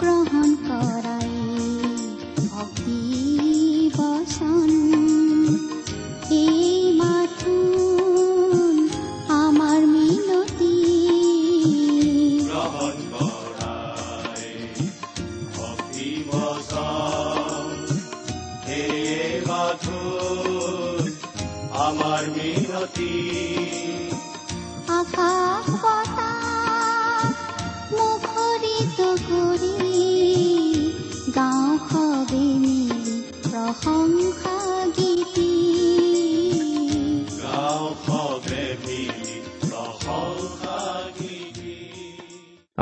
গ্ৰহণ 0.00 0.50
কৰাই 0.62 1.30
ভক্তি 2.48 3.00
বচন 3.96 4.85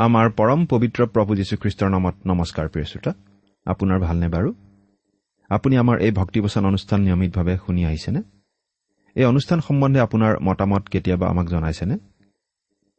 আমাৰ 0.05 0.29
পৰম 0.29 0.65
পবিত্ৰ 0.65 1.05
প্ৰভু 1.05 1.35
যীশুখ্ৰীষ্টৰ 1.35 1.89
নামত 1.89 2.15
নমস্কাৰ 2.25 2.69
প্ৰিয় 2.69 2.85
শ্ৰোতা। 2.85 3.13
আপোনাৰ 3.65 3.99
ভালনে 3.99 4.27
বাৰু? 4.29 4.49
আপুনি 5.49 5.77
আমাৰ 5.77 5.97
এই 5.99 6.11
ভক্তিবচন 6.11 6.65
অনুষ্ঠান 6.65 7.01
নিয়মিতভাৱে 7.01 7.57
শুনি 7.65 7.85
আহিছেনে? 7.85 8.21
এই 9.15 9.25
অনুষ্ঠান 9.25 9.59
সম্বন্ধে 9.59 9.99
আপোনাৰ 9.99 10.39
মতামত 10.39 10.87
কেতিয়াবা 10.87 11.29
আমাক 11.29 11.47
জনাইছেনে? 11.47 11.97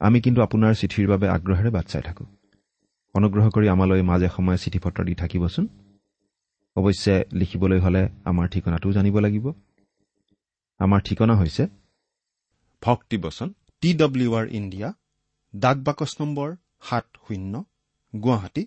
আমি 0.00 0.20
কিন্তু 0.20 0.42
আপোনাৰ 0.42 0.74
চিঠিৰ 0.74 1.08
বাবে 1.08 1.28
আগ্ৰহেৰে 1.28 1.70
বাট 1.70 1.86
চাই 1.86 2.02
থাকোঁ। 2.02 2.26
অনুগ্ৰহ 3.14 3.50
কৰি 3.50 3.68
আমালৈ 3.68 4.02
মাজে 4.02 4.28
সময়ে 4.28 4.58
চিঠি 4.58 4.78
পত্ৰ 4.78 5.04
দি 5.04 5.14
থাকিবচোন। 5.14 5.68
অৱশ্যে 6.76 7.24
লিখিবলৈ 7.32 7.78
হ'লে 7.78 8.08
আমাৰ 8.24 8.48
ঠিকনাটোও 8.48 8.92
জানিব 8.92 9.18
লাগিব। 9.18 9.52
আমাৰ 10.78 11.00
ঠিকনা 11.00 11.34
হৈছে 11.36 11.66
ভক্তিবচন 12.82 13.52
টি 13.80 13.94
ডব্লিউ 13.94 14.34
আৰ 14.34 14.46
ইণ্ডিয়া 14.48 14.92
ডাক 15.56 15.76
বাকচ 15.76 16.16
নম্বৰ 16.20 16.56
সাত 16.86 17.06
শূন্য 17.24 17.54
গুৱাহাটী 18.12 18.62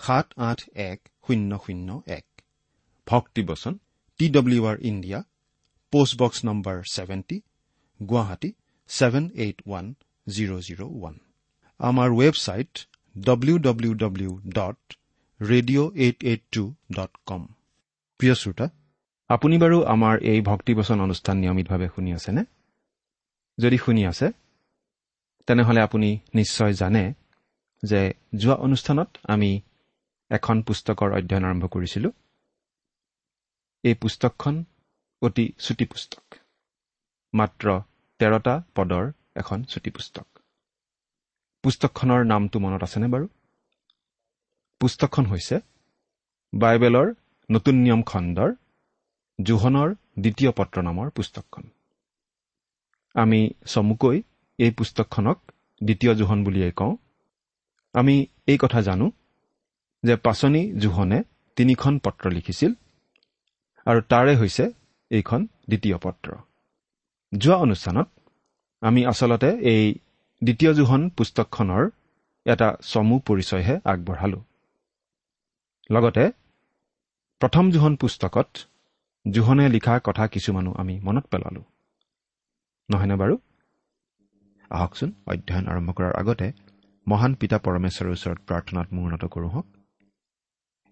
সাত 0.00 0.26
আঠ 0.48 0.60
এক 0.90 0.98
শূন্য 1.24 1.50
শূন্য 1.64 1.88
এক। 2.18 2.26
Bhaktibachan 3.06 3.74
T 4.20 4.26
W 4.36 4.62
R 4.70 4.76
India 4.90 5.18
post box 5.92 6.38
number 6.48 6.76
seventy 6.94 7.36
Guwahati 8.00 8.50
seven 8.90 9.24
eight 9.44 9.58
one 9.66 9.86
zero' 10.26 10.62
zero' 10.66 10.82
one. 10.88 11.14
আমাৰ 11.80 12.08
website 12.20 12.72
W 13.16 13.56
W 13.66 13.92
W 13.94 14.30
dot 14.58 14.78
radio' 15.40 15.90
eight 16.04 16.18
eight 16.30 16.42
two 16.54 16.64
dot 16.96 17.12
com 17.28 17.42
প্ৰিয় 18.20 18.34
শ্ৰোতা 18.40 18.66
আপুনি 19.30 19.56
বাৰু 19.62 19.76
আমাৰ 19.94 20.14
এই 20.32 20.40
ভক্তিবচন 20.50 20.98
অনুষ্ঠান 21.06 21.36
নিয়মিতভাৱে 21.42 21.88
শুনি 21.94 22.10
আছেনে? 22.18 22.42
যদি 23.58 23.78
শুনি 23.84 24.02
আছে 24.10 24.26
তেনেহ'লে 25.48 25.80
আপুনি 25.86 26.08
নিশ্চয় 26.38 26.72
জানে 26.82 27.04
যে 27.84 28.00
যোৱা 28.38 28.56
অনুষ্ঠানত 28.66 29.10
আমি 29.34 29.50
এখন 30.30 30.56
পুস্তকৰ 30.68 31.08
অধ্যয়ন 31.18 31.44
আৰম্ভ 31.44 31.64
কৰিছিলোঁ। 31.74 32.12
এই 33.84 33.94
পুস্তকখন 34.02 34.54
অতি 35.22 35.44
চুটি 35.58 35.84
পুস্তক 35.92 36.24
মাত্ৰ 37.34 37.66
তেৰটা 38.20 38.54
পদৰ 38.76 39.04
এখন 39.36 39.58
চুটি 39.64 39.90
পুস্তক 39.90 40.26
পুস্তকখনৰ 41.64 42.20
নামটো 42.32 42.56
মনত 42.64 42.82
আছেনে 42.82 43.08
বাৰু? 43.14 43.26
পুস্তকখন 44.80 45.24
হৈছে 45.26 45.56
বাইবেলৰ 46.52 47.08
নতুন 47.48 47.74
নিয়ম 47.84 48.02
খণ্ডৰ 48.10 48.50
জোহনৰ 49.38 49.88
দ্বিতীয় 50.22 50.50
পত্ৰ 50.58 50.76
নামৰ 50.82 51.06
পুস্তকখন। 51.10 51.64
আমি 53.14 53.40
চমুকৈ 53.66 54.16
এই 54.58 54.70
পুস্তকখনক 54.70 55.38
দ্বিতীয় 55.80 56.12
জোহন 56.14 56.38
বুলিয়েই 56.44 56.74
কওঁ। 56.80 56.92
আমি 57.94 58.14
এই 58.46 58.58
কথা 58.60 58.80
জানো 58.82 59.06
যে 60.02 60.14
পাচনি 60.16 60.62
জোহনে 60.72 61.18
তিনিখন 61.56 61.94
পত্ৰ 61.98 62.24
লিখিছিল 62.30 62.72
আৰু 63.86 64.00
তাৰে 64.08 64.32
হৈছে 64.36 64.64
এইখন 65.10 65.40
দ্বিতীয় 65.68 65.96
পত্ৰ। 65.98 66.28
যোৱা 67.32 67.56
অনুষ্ঠানত 67.56 68.08
আমি 68.82 69.00
আচলতে 69.06 69.50
এই 69.72 69.84
দ্বিতীয় 70.42 70.72
জোহন 70.74 71.02
পুস্তকখনৰ 71.08 71.84
এটা 72.46 72.68
চমু 72.82 73.16
পৰিচয়হে 73.18 73.74
আগবঢ়ালোঁ। 73.84 74.42
লগতে 75.90 76.24
প্ৰথম 77.40 77.64
জোহন 77.70 77.94
পুস্তকত 77.96 78.48
জোহনে 79.26 79.68
লিখা 79.68 79.94
কথা 80.04 80.24
কিছুমানো 80.26 80.70
আমি 80.72 80.94
মনত 81.00 81.24
পেলালোঁ। 81.26 81.64
নহয়নে 82.88 83.16
বাৰু? 83.16 83.34
আহকচোন 84.70 85.10
অধ্যয়ন 85.26 85.64
আৰম্ভ 85.68 85.88
কৰাৰ 85.92 86.12
আগতে 86.20 86.46
মহান 87.06 87.34
পিতা 87.34 87.58
পৰমেশ্বৰৰ 87.58 88.10
ওচৰত 88.10 88.38
প্ৰাৰ্থনাত 88.48 88.88
মূৰ্ণত 88.92 89.24
কৰোঁ 89.24 89.50
হওক। 89.50 89.66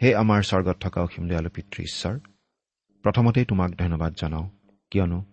হে 0.00 0.14
আমাৰ 0.14 0.40
স্বৰ্গত 0.42 0.76
থকা 0.80 1.02
অসীম 1.02 1.28
দয়ালু 1.28 1.50
পিতৃ 1.50 1.82
ঈশ্বৰ 1.82 2.18
প্ৰথমতেই 3.04 3.44
তোমাক 3.44 3.70
ধন্যবাদ 3.70 4.12
জনাওঁ। 4.14 4.46
কিয়নো 4.90 5.24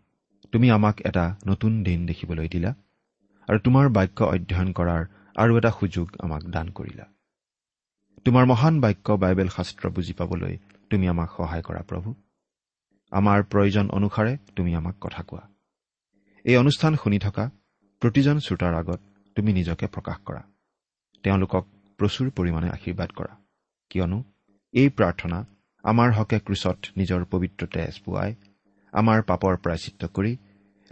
তুমি 0.51 0.71
আমাক 0.71 1.01
এটা 1.01 1.35
নতুন 1.47 1.83
দিন 1.83 2.05
দেখিবলৈ 2.05 2.47
দিলা 2.47 2.71
আৰু 3.47 3.59
তোমাৰ 3.59 3.89
বাক্য 3.89 4.23
অধ্যয়ন 4.23 4.69
কৰাৰ 4.71 5.03
আৰু 5.35 5.57
এটা 5.57 5.71
সুযোগ 5.71 6.07
আমাক 6.19 6.43
দান 6.43 6.67
কৰিলা। 6.69 7.05
তোমাৰ 8.25 8.45
মহান 8.45 8.81
বাক্য 8.81 9.11
বাইবেল 9.11 9.47
শাস্ত্ৰ 9.47 9.89
বুজি 9.89 10.13
পাবলৈ 10.13 10.57
তুমি 10.89 11.07
আমাক 11.07 11.29
সহায় 11.37 11.61
কৰা 11.61 11.81
প্ৰভু। 11.81 12.09
আমাৰ 13.11 13.43
প্ৰয়োজন 13.43 13.89
অনুসাৰে 13.89 14.37
তুমি 14.55 14.75
আমাক 14.75 14.95
কথা 15.01 15.23
কোৱা। 15.23 15.43
এই 16.45 16.57
অনুষ্ঠান 16.57 16.95
শুনি 16.95 17.19
থকা 17.19 17.43
প্ৰতিজন 18.01 18.37
শ্ৰোতাৰ 18.39 18.73
আগত 18.73 18.99
তুমি 19.35 19.53
নিজকে 19.53 19.87
প্ৰকাশ 19.87 20.17
কৰা। 20.25 20.41
তেওঁলোকক 21.23 21.63
প্ৰচুৰ 21.99 22.27
পৰিমাণে 22.37 22.67
আশীৰ্বাদ 22.77 23.09
কৰা। 23.17 23.33
কিয়নো 23.91 24.19
এই 24.73 24.89
প্ৰাৰ্থনা 24.97 25.39
আমাৰ 25.83 26.09
হকে 26.17 26.37
ক্ৰুচত 26.45 26.79
নিজৰ 26.99 27.21
পবিত্ৰ 27.31 27.61
তেজ 27.75 27.93
পোৱাই 28.05 28.31
আমাৰ 28.93 29.19
পাপৰ 29.29 29.53
প্ৰায়চিত্ৰ 29.63 30.05
কৰি 30.15 30.31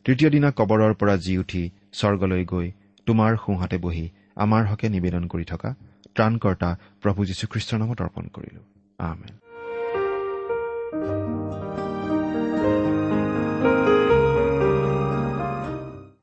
তৃতীয় 0.06 0.30
দিনা 0.30 0.50
কবৰৰ 0.52 0.94
পৰা 1.00 1.16
জি 1.26 1.34
উঠি 1.38 1.64
স্বৰ্গলৈ 2.00 2.44
গৈ 2.46 2.68
তোমাৰ 3.08 3.32
সোঁহাতে 3.44 3.78
বহি 3.78 4.06
আমাৰ 4.36 4.64
হকে 4.70 4.88
নিবেদন 4.96 5.24
কৰি 5.28 5.46
থকা 5.52 5.70
ত্ৰাণকৰ্তা 6.16 6.70
প্ৰভু 7.02 7.20
যীশুখ্ৰীষ্টৰ 7.30 7.78
নামত 7.82 8.00
অৰ্পণ 8.02 8.26
কৰিলো। 8.36 8.62
আমেন। 9.10 9.34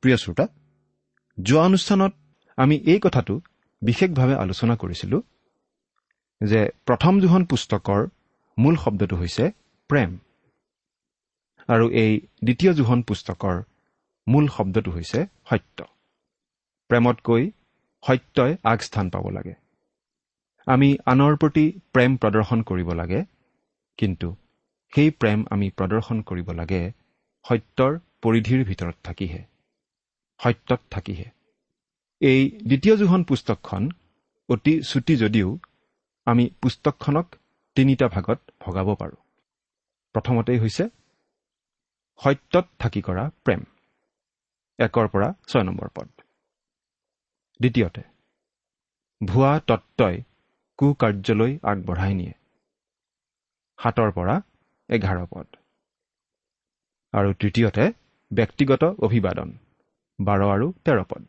প্ৰিয় 0.02 0.16
শ্ৰোতা 0.16 0.46
যোৱা 1.38 1.62
অনুষ্ঠানত 1.66 2.12
আমি 2.58 2.76
এই 2.92 3.00
কথাটো 3.02 3.34
বিশেষভাৱে 3.84 4.34
আলোচনা 4.44 4.74
কৰিছিলোঁ 4.82 5.20
যে 6.40 6.60
প্ৰথম 6.88 7.12
দুখন 7.20 7.42
পুস্তকৰ 7.50 8.00
মূল 8.58 8.74
শব্দটো 8.84 9.16
হৈছে 9.16 9.44
প্ৰেম। 9.90 10.10
আৰু 11.68 11.84
এই 12.02 12.12
দ্বিতীয় 12.46 12.72
জোহন 12.78 13.00
পুস্তকৰ 13.08 13.56
মূল 14.26 14.46
শব্দটো 14.56 14.90
হৈছে 14.90 15.20
সত্য। 15.50 15.78
প্ৰেমতকৈ 16.90 17.42
সত্যই 18.02 18.52
আগস্থান 18.72 19.06
পাব 19.14 19.24
লাগে। 19.36 19.54
আমি 20.66 20.88
আনৰ 21.12 21.34
প্ৰতি 21.36 21.64
প্ৰেম 21.94 22.10
প্ৰদৰ্শন 22.22 22.60
কৰিব 22.70 22.88
লাগে 23.00 23.20
কিন্তু 23.98 24.28
সেই 24.92 25.10
প্ৰেম 25.20 25.38
আমি 25.50 25.66
প্ৰদৰ্শন 25.78 26.18
কৰিব 26.28 26.48
লাগে 26.60 26.82
সত্যৰ 27.44 27.92
পৰিধিৰ 28.22 28.60
ভিতৰত 28.64 28.96
থাকিহে 29.04 29.40
সত্যত 30.40 30.80
থাকিহে। 30.90 31.26
এই 32.20 32.50
দ্বিতীয় 32.50 32.96
জোহন 32.96 33.24
পুস্তকখন 33.24 33.90
অতি 34.48 34.82
চুটি 34.82 35.16
যদিও 35.16 35.58
আমি 36.24 36.50
পুস্তকখনক 36.62 37.34
তিনিটা 37.74 38.08
ভাগত 38.08 38.40
ভগাব 38.60 38.94
পাৰোঁ। 38.94 39.16
প্ৰথমতেই 40.12 40.58
হৈছে 40.58 40.84
সত্যত 42.20 42.66
থাকি 42.78 43.02
কৰা 43.02 43.30
প্ৰেম। 43.44 43.62
একৰ 44.78 45.08
পৰা 45.08 45.34
ছয় 45.48 45.62
নম্বৰ 45.62 45.88
পদ। 45.88 46.08
দ্বিতীয়তে 47.60 48.02
ভুৱা 49.26 49.60
তত্বই 49.66 50.22
কুকাৰ্যলৈ 50.78 51.58
আগবঢ়াই 51.62 52.14
নিয়ে। 52.14 52.34
সাতৰ 53.78 54.10
পৰা 54.12 54.40
এঘাৰ 54.88 55.26
পদ। 55.30 55.46
আৰু 57.12 57.32
তৃতীয়তে 57.32 57.92
ব্যক্তিগত 58.30 58.84
অভিবাদন 58.84 59.58
বাৰ 60.18 60.40
আৰু 60.54 60.72
তেৰ 60.84 61.04
পদ। 61.04 61.24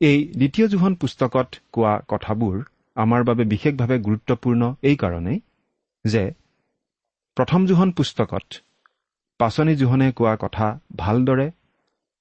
এই 0.00 0.18
দ্বিতীয় 0.32 0.66
জোহন 0.68 0.94
পুস্তকত 0.94 1.48
কোৱা 1.72 1.92
কথাবোৰ 2.08 2.56
আমাৰ 2.96 3.20
বাবে 3.24 3.44
বিশেষভাৱে 3.44 3.96
গুৰুত্বপূৰ্ণ 3.98 4.62
এইকাৰণেই 4.82 5.38
যে 6.04 6.22
প্ৰথম 7.36 7.60
জোহন 7.66 7.90
পুস্তকত 7.92 8.46
পাচনি 9.40 9.74
জোহনে 9.76 10.08
কোৱা 10.12 10.34
কথা 10.36 10.66
ভালদৰে 10.96 11.46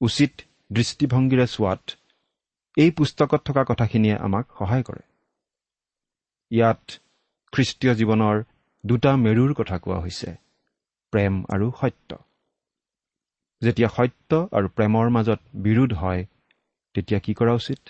উচিত 0.02 0.32
দৃষ্টিভংগীৰে 0.72 1.46
চোৱাত 1.48 1.84
এই 2.78 2.92
পুস্তকত 2.92 3.42
থকা 3.46 3.64
কথাখিনিয়ে 3.64 4.16
আমাক 4.18 4.46
সহায় 4.60 4.84
কৰে। 4.84 5.04
ইয়াত 6.52 6.84
খ্ৰীষ্টীয় 7.54 7.94
জীৱনৰ 7.94 8.38
দুটা 8.84 9.12
মেৰুৰ 9.18 9.52
কথা 9.54 9.78
কোৱা 9.78 10.00
হৈছে 10.00 10.30
প্ৰেম 11.14 11.34
আৰু 11.54 11.68
সত্য। 11.82 12.10
যেতিয়া 13.62 13.90
সত্য 13.90 14.32
আৰু 14.52 14.68
প্ৰেমৰ 14.68 15.08
মাজত 15.10 15.40
বিৰোধ 15.66 15.92
হয় 15.94 16.22
তেতিয়া 16.98 17.20
কি 17.20 17.34
কৰা 17.34 17.54
উচিত? 17.54 17.82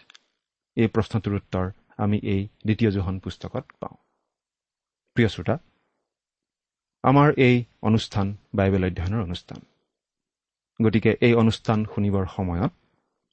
এই 0.77 0.87
প্ৰশ্নটোৰ 0.87 1.35
উত্তৰ 1.35 1.65
আমি 1.97 2.17
এই 2.33 2.41
দ্বিতীয় 2.65 2.91
জোহন 2.91 3.19
পুস্তকত 3.19 3.65
পাওঁ। 3.79 3.95
প্ৰিয় 5.15 5.29
শ্ৰোতা 5.29 5.55
আমাৰ 7.03 7.29
এই 7.37 7.55
অনুষ্ঠান 7.81 8.27
বাইবেল 8.55 8.83
অধ্যয়নৰ 8.85 9.21
অনুষ্ঠান। 9.23 9.59
গতিকে 10.79 11.11
এই 11.21 11.33
অনুষ্ঠান 11.33 11.85
শুনিবৰ 11.85 12.25
সময়ত 12.35 12.71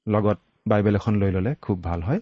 লগত 0.06 0.38
বাইবেল 0.68 0.94
এখন 0.96 1.14
লৈ 1.14 1.30
ল'লে 1.30 1.54
খুব 1.54 1.82
ভাল 1.82 2.02
হয়। 2.02 2.20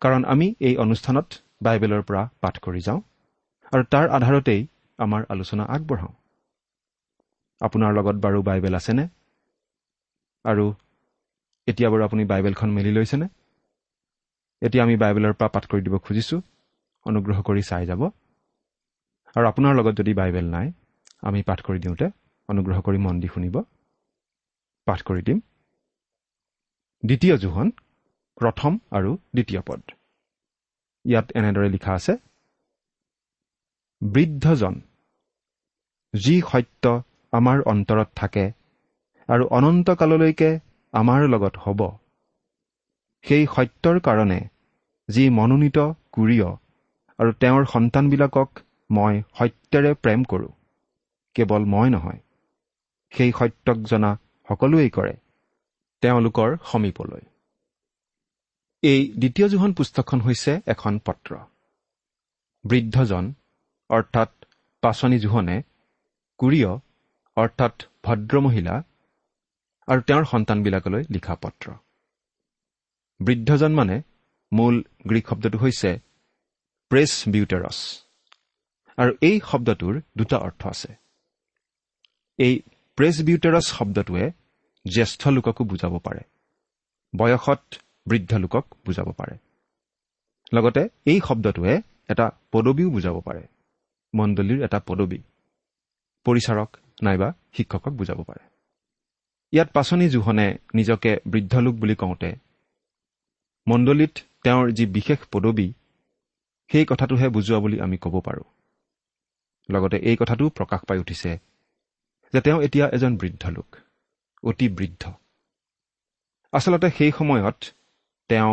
কাৰণ 0.00 0.24
আমি 0.24 0.54
এই 0.60 0.76
অনুষ্ঠানত 0.76 1.28
বাইবেলৰ 1.62 2.02
পৰা 2.02 2.22
পাঠ 2.40 2.54
কৰি 2.58 2.80
যাওঁ 2.80 3.00
আৰু 3.72 3.82
তাৰ 3.84 4.06
আধাৰতেই 4.08 4.66
আমাৰ 4.98 5.22
আলোচনা 5.28 5.64
আগবঢ়াওঁ। 5.64 6.14
আপোনাৰ 7.60 7.92
লগত 7.94 8.16
বাৰু 8.24 8.42
বাইবেল 8.42 8.74
আছেনে? 8.74 9.08
আৰু 10.44 10.74
এতিয়া 11.68 11.88
বাৰু 11.90 12.02
আপুনি 12.04 12.22
বাইবেলখন 12.24 12.70
মেলি 12.70 12.92
লৈছেনে? 12.92 13.26
এতিয়া 14.62 14.82
আমি 14.84 14.96
বাইবেলৰ 14.96 15.32
পৰা 15.32 15.48
পাঠ 15.48 15.64
কৰি 15.70 15.82
দিব 15.82 15.94
খুজিছোঁ। 15.98 16.40
অনুগ্ৰহ 17.06 17.38
কৰি 17.42 17.62
চাই 17.62 17.84
যাব। 17.86 18.02
আৰু 19.36 19.44
আপোনাৰ 19.46 19.72
লগত 19.78 19.94
যদি 20.00 20.12
বাইবেল 20.14 20.46
নাই 20.50 20.66
আমি 21.22 21.40
পাঠ 21.42 21.58
কৰি 21.62 21.78
দিওঁতে 21.78 22.06
অনুগ্ৰহ 22.48 22.78
কৰি 22.80 22.98
মন 22.98 23.16
দি 23.20 23.28
শুনিব। 23.34 23.56
পাঠ 24.86 25.00
কৰি 25.02 25.22
দিম। 25.22 25.38
দ্বিতীয় 27.02 27.34
জোহন 27.36 27.68
প্ৰথম 28.36 28.72
আৰু 28.90 29.10
দ্বিতীয় 29.34 29.60
পদ। 29.66 29.80
ইয়াত 31.04 31.26
এনেদৰে 31.34 31.68
লিখা 31.68 31.92
আছে 31.94 32.14
বৃদ্ধজন 34.02 34.74
যি 36.14 36.34
সত্য 36.40 36.84
আমাৰ 37.32 37.58
অন্তৰত 37.66 38.08
থাকে 38.16 38.44
আৰু 39.28 39.44
অনন্তকাললৈকে 39.50 40.50
আমাৰ 40.96 41.20
লগত 41.28 41.54
হ'ব। 41.56 41.80
সেই 43.24 43.44
সত্যৰ 43.54 43.96
কাৰণে 44.00 44.40
যি 45.08 45.24
মনোনীত 45.28 45.78
কুৰিয় 46.14 46.48
আৰু 47.18 47.30
তেওঁৰ 47.40 47.64
সন্তানবিলাকক 47.64 48.48
মই 48.90 49.14
সত্যেৰে 49.38 49.92
প্ৰেম 49.94 50.20
কৰোঁ 50.24 50.52
কেৱল 51.36 51.62
মই 51.64 51.88
নহয় 51.90 52.20
সেই 53.12 53.30
সত্যক 53.38 53.78
জনা 53.90 54.10
সকলোৱেই 54.48 54.90
কৰে 54.90 55.14
তেওঁলোকৰ 56.02 56.50
সমীপলৈ। 56.64 57.24
এই 58.82 59.00
দ্বিতীয় 59.18 59.46
জোহন 59.48 59.72
পুস্তকখন 59.72 60.20
হৈছে 60.20 60.52
এখন 60.66 60.98
পত্ৰ। 60.98 61.30
বৃদ্ধজন 62.64 63.24
অৰ্থাৎ 63.90 64.30
পাচনি 64.82 65.18
জোহনে 65.18 65.56
কুৰিয় 66.40 66.70
অৰ্থাৎ 67.36 67.74
ভদ্ৰমহিলা 68.04 68.74
আৰু 69.88 70.00
তেওঁৰ 70.00 70.24
সন্তানবিলাকলৈ 70.24 71.02
লিখা 71.10 71.34
পত্ৰ 71.34 71.72
বৃদ্ধজন 73.20 73.72
মানে 73.74 74.02
মূল 74.52 74.84
গ্ৰীক 75.06 75.28
শব্দটো 75.28 75.58
হৈছে 75.58 75.98
প্ৰেছ 76.88 77.28
বিউটেৰছ 77.28 77.78
আৰু 78.98 79.12
এই 79.20 79.40
শব্দটোৰ 79.44 80.00
দুটা 80.18 80.36
অৰ্থ 80.38 80.66
আছে। 80.66 80.94
এই 82.38 82.62
প্ৰেছ 82.96 83.22
বিউটেৰছ 83.22 83.66
শব্দটোৱে 83.66 84.32
জ্যেষ্ঠ 84.84 85.28
লোককো 85.28 85.64
বুজাব 85.64 85.98
পাৰে। 85.98 86.20
বয়সত 87.16 87.62
বৃদ্ধ 88.08 88.34
লোকক 88.34 88.74
বুজাব 88.86 89.12
পাৰে। 89.12 89.38
লগতে 90.52 90.88
এই 91.04 91.20
শব্দটোৱে 91.20 91.82
এটা 92.08 92.30
পদবীও 92.52 92.90
বুজাব 92.90 93.20
পাৰে। 93.20 93.46
মণ্ডলীৰ 94.14 94.64
এটা 94.64 94.80
পদবী। 94.80 95.18
পৰিচাৰক 96.24 96.76
নাইবা 97.02 97.32
শিক্ষকক 97.52 97.92
বুজাব 97.92 98.22
পাৰে। 98.22 98.55
ইয়াত 99.56 99.68
পাচনি 99.72 100.08
জোহনে 100.08 100.58
নিজকে 100.74 101.20
বৃদ্ধ 101.26 101.56
লোক 101.56 101.74
বুলি 101.74 101.94
কওঁতে 101.94 102.36
মণ্ডলীত 103.68 104.14
তেওঁৰ 104.42 104.70
যি 104.70 104.86
বিশেষ 104.86 105.18
পদবী 105.32 105.72
সেই 106.68 106.84
কথাটোহে 106.84 107.28
বুজোৱা 107.28 107.58
বুলি 107.58 107.80
আমি 107.80 107.96
ক'ব 107.96 108.20
পাৰোঁ। 108.20 108.44
লগতে 109.70 109.96
এই 109.96 110.16
কথাটোও 110.16 110.48
প্ৰকাশ 110.48 110.80
পাই 110.84 110.98
উঠিছে 110.98 111.38
যে 112.34 112.40
তেওঁ 112.40 112.62
এতিয়া 112.62 112.86
এজন 112.88 113.16
বৃদ্ধ 113.16 113.48
লোক 113.48 113.76
অতি 114.42 114.68
বৃদ্ধ। 114.68 115.02
আচলতে 116.52 116.90
সেই 116.90 117.12
সময়ত 117.12 117.64
তেওঁ 118.28 118.52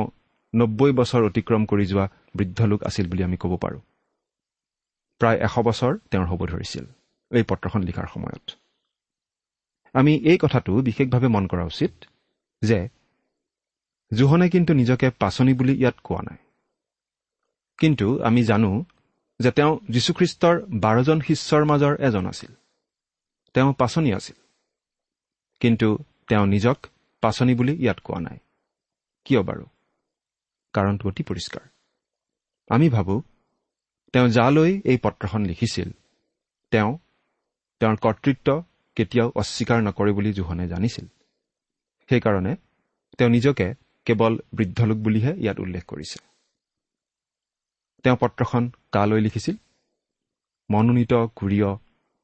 নব্বৈ 0.55 0.91
বছৰ 0.91 1.21
অতিক্ৰম 1.23 1.65
কৰি 1.65 1.85
যোৱা 1.85 2.07
বৃদ্ধ 2.35 2.59
লোক 2.61 2.83
আছিল 2.83 3.09
বুলি 3.09 3.23
আমি 3.23 3.37
ক'ব 3.37 3.57
পাৰোঁ। 3.57 3.81
প্ৰায় 5.19 5.37
এশ 5.37 5.55
বছৰ 5.59 5.97
তেওঁৰ 6.11 6.25
হ'ব 6.25 6.45
ধৰিছিল 6.45 6.85
এই 7.31 7.43
পত্ৰখন 7.43 7.81
লিখাৰ 7.83 8.07
সময়ত। 8.07 8.62
আমি 9.93 10.15
এই 10.15 10.37
কথাটো 10.41 10.81
বিশেষভাৱে 10.81 11.27
মন 11.27 11.47
কৰা 11.47 11.65
উচিত 11.65 11.91
যে 12.61 12.89
জোহনে 14.13 14.49
কিন্তু 14.49 14.73
নিজকে 14.73 15.09
পাচনি 15.09 15.53
বুলি 15.53 15.73
ইয়াত 15.73 15.95
কোৱা 16.03 16.21
নাই। 16.21 16.37
কিন্তু 17.77 18.23
আমি 18.23 18.43
জানো 18.43 18.85
যে 19.39 19.51
তেওঁ 19.51 19.79
যীশুখ্ৰীষ্টৰ 19.89 20.61
বাৰজন 20.79 21.19
শিষ্যৰ 21.19 21.65
মাজৰ 21.65 21.95
এজন 21.95 22.25
আছিল। 22.25 22.53
তেওঁ 23.53 23.73
পাচনি 23.73 24.13
আছিল। 24.13 24.35
কিন্তু 25.59 25.97
তেওঁ 26.27 26.45
নিজক 26.45 26.77
পাচনি 27.21 27.55
বুলি 27.55 27.73
ইয়াত 27.73 27.99
কোৱা 27.99 28.19
নাই। 28.19 28.37
কিয় 29.25 29.43
বাৰু? 29.43 29.65
কাৰণটো 30.73 31.09
অতি 31.09 31.23
পৰিষ্কাৰ। 31.23 31.69
আমি 32.69 32.89
ভাবোঁ 32.89 33.21
তেওঁ 34.13 34.27
যালৈ 34.27 34.81
এই 34.85 34.97
পত্ৰখন 34.97 35.45
লিখিছিল 35.45 35.89
তেওঁ 36.71 36.97
তেওঁৰ 37.79 37.95
কৰ্তৃত্ব 37.95 38.63
কেতিয়াও 38.95 39.31
অস্বীকাৰ 39.35 39.79
নকৰে 39.83 40.11
বুলি 40.11 40.33
জোহনে 40.33 40.67
জানিছিল। 40.67 41.05
সেইকাৰণে 42.09 42.55
তেওঁ 43.17 43.29
নিজকে 43.29 43.73
কেৱল 44.05 44.33
বৃদ্ধলোক 44.53 44.97
বুলিহে 44.97 45.31
ইয়াত 45.37 45.59
উল্লেখ 45.59 45.83
কৰিছে। 45.85 46.19
তেওঁ 48.03 48.17
পত্ৰখন 48.21 48.71
কালৈ 48.91 49.21
লিখিছিল? 49.21 49.55
মনোনীত 50.69 51.13
কুৰিয় 51.35 51.69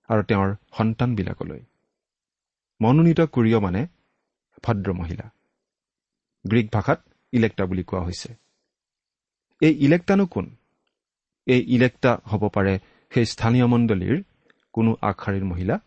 আৰু 0.10 0.24
তেওঁৰ 0.24 0.56
সন্তানবিলাকলৈ। 0.78 1.62
মনোনীত 2.82 3.22
কুৰিয় 3.22 3.60
মানে 3.60 3.88
ভদ্ৰ 4.64 4.94
মহিলা 4.94 5.30
গ্ৰীক 6.46 6.68
ভাষাত 6.74 7.00
ইলেক্টা 7.32 7.66
বুলি 7.66 7.84
কোৱা 7.84 8.02
হৈছে। 8.02 8.30
এই 9.62 9.74
ইলেক্টানো 9.86 10.26
কোন? 10.26 10.56
এই 11.46 11.62
ইলেক্টা 11.68 12.12
হ'ব 12.26 12.50
পাৰে 12.50 12.80
সেই 13.14 13.26
স্থানীয় 13.26 13.66
মণ্ডলীৰ 13.66 14.24
কোনো 14.74 14.96
আগশাৰীৰ 15.02 15.44
মহিলা 15.44 15.80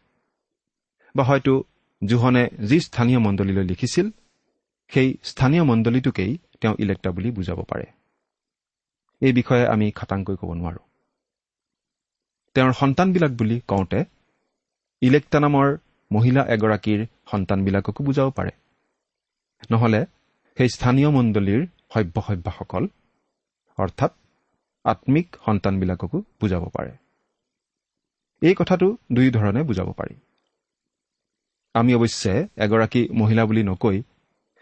বা 1.16 1.24
হয়তো 1.24 1.62
জোহনে 2.04 2.48
যি 2.68 2.80
স্থানীয় 2.80 3.18
মণ্ডলীলৈ 3.18 3.64
লিখিছিল 3.64 4.10
সেই 4.88 5.18
স্থানীয় 5.22 5.64
মণ্ডলীটোকেই 5.64 6.38
তেওঁ 6.60 6.74
ইলেক্টা 6.78 7.10
বুলি 7.10 7.30
বুজাব 7.30 7.62
পাৰে। 7.62 7.86
এই 9.20 9.32
বিষয়ে 9.32 9.66
আমি 9.66 9.90
খাটাংকৈ 9.90 10.36
ক'ব 10.36 10.52
নোৱাৰোঁ। 10.52 10.84
তেওঁৰ 12.54 12.72
সন্তানবিলাক 12.72 13.30
বুলি 13.30 13.60
কওঁতে 13.68 14.04
ইলেক্টা 15.02 15.40
নামৰ 15.40 15.76
মহিলা 16.12 16.42
এগৰাকীৰ 16.42 17.06
সন্তানবিলাককো 17.30 18.04
বুজাব 18.04 18.30
পাৰে। 18.30 18.50
নহলে 19.70 20.06
সেই 20.56 20.68
স্থানীয় 20.68 21.10
মণ্ডলীৰ 21.10 21.66
সভ্য 21.94 22.20
সভ্যাসকল 22.26 22.86
অৰ্থাৎ 23.78 24.12
আত্মিক 24.84 25.36
সন্তানবিলাককো 25.46 26.18
বুজাব 26.40 26.64
পাৰে। 26.68 26.92
এই 28.42 28.54
কথাটো 28.58 28.96
দুই 29.12 29.30
ধৰণে 29.30 29.62
বুজাব 29.62 29.92
পাৰি। 29.92 30.14
আমি 31.74 31.90
অৱশ্যে 31.94 32.32
এগৰাকী 32.56 33.02
মহিলা 33.20 33.42
বুলি 33.44 33.62
নকৈ 33.62 33.96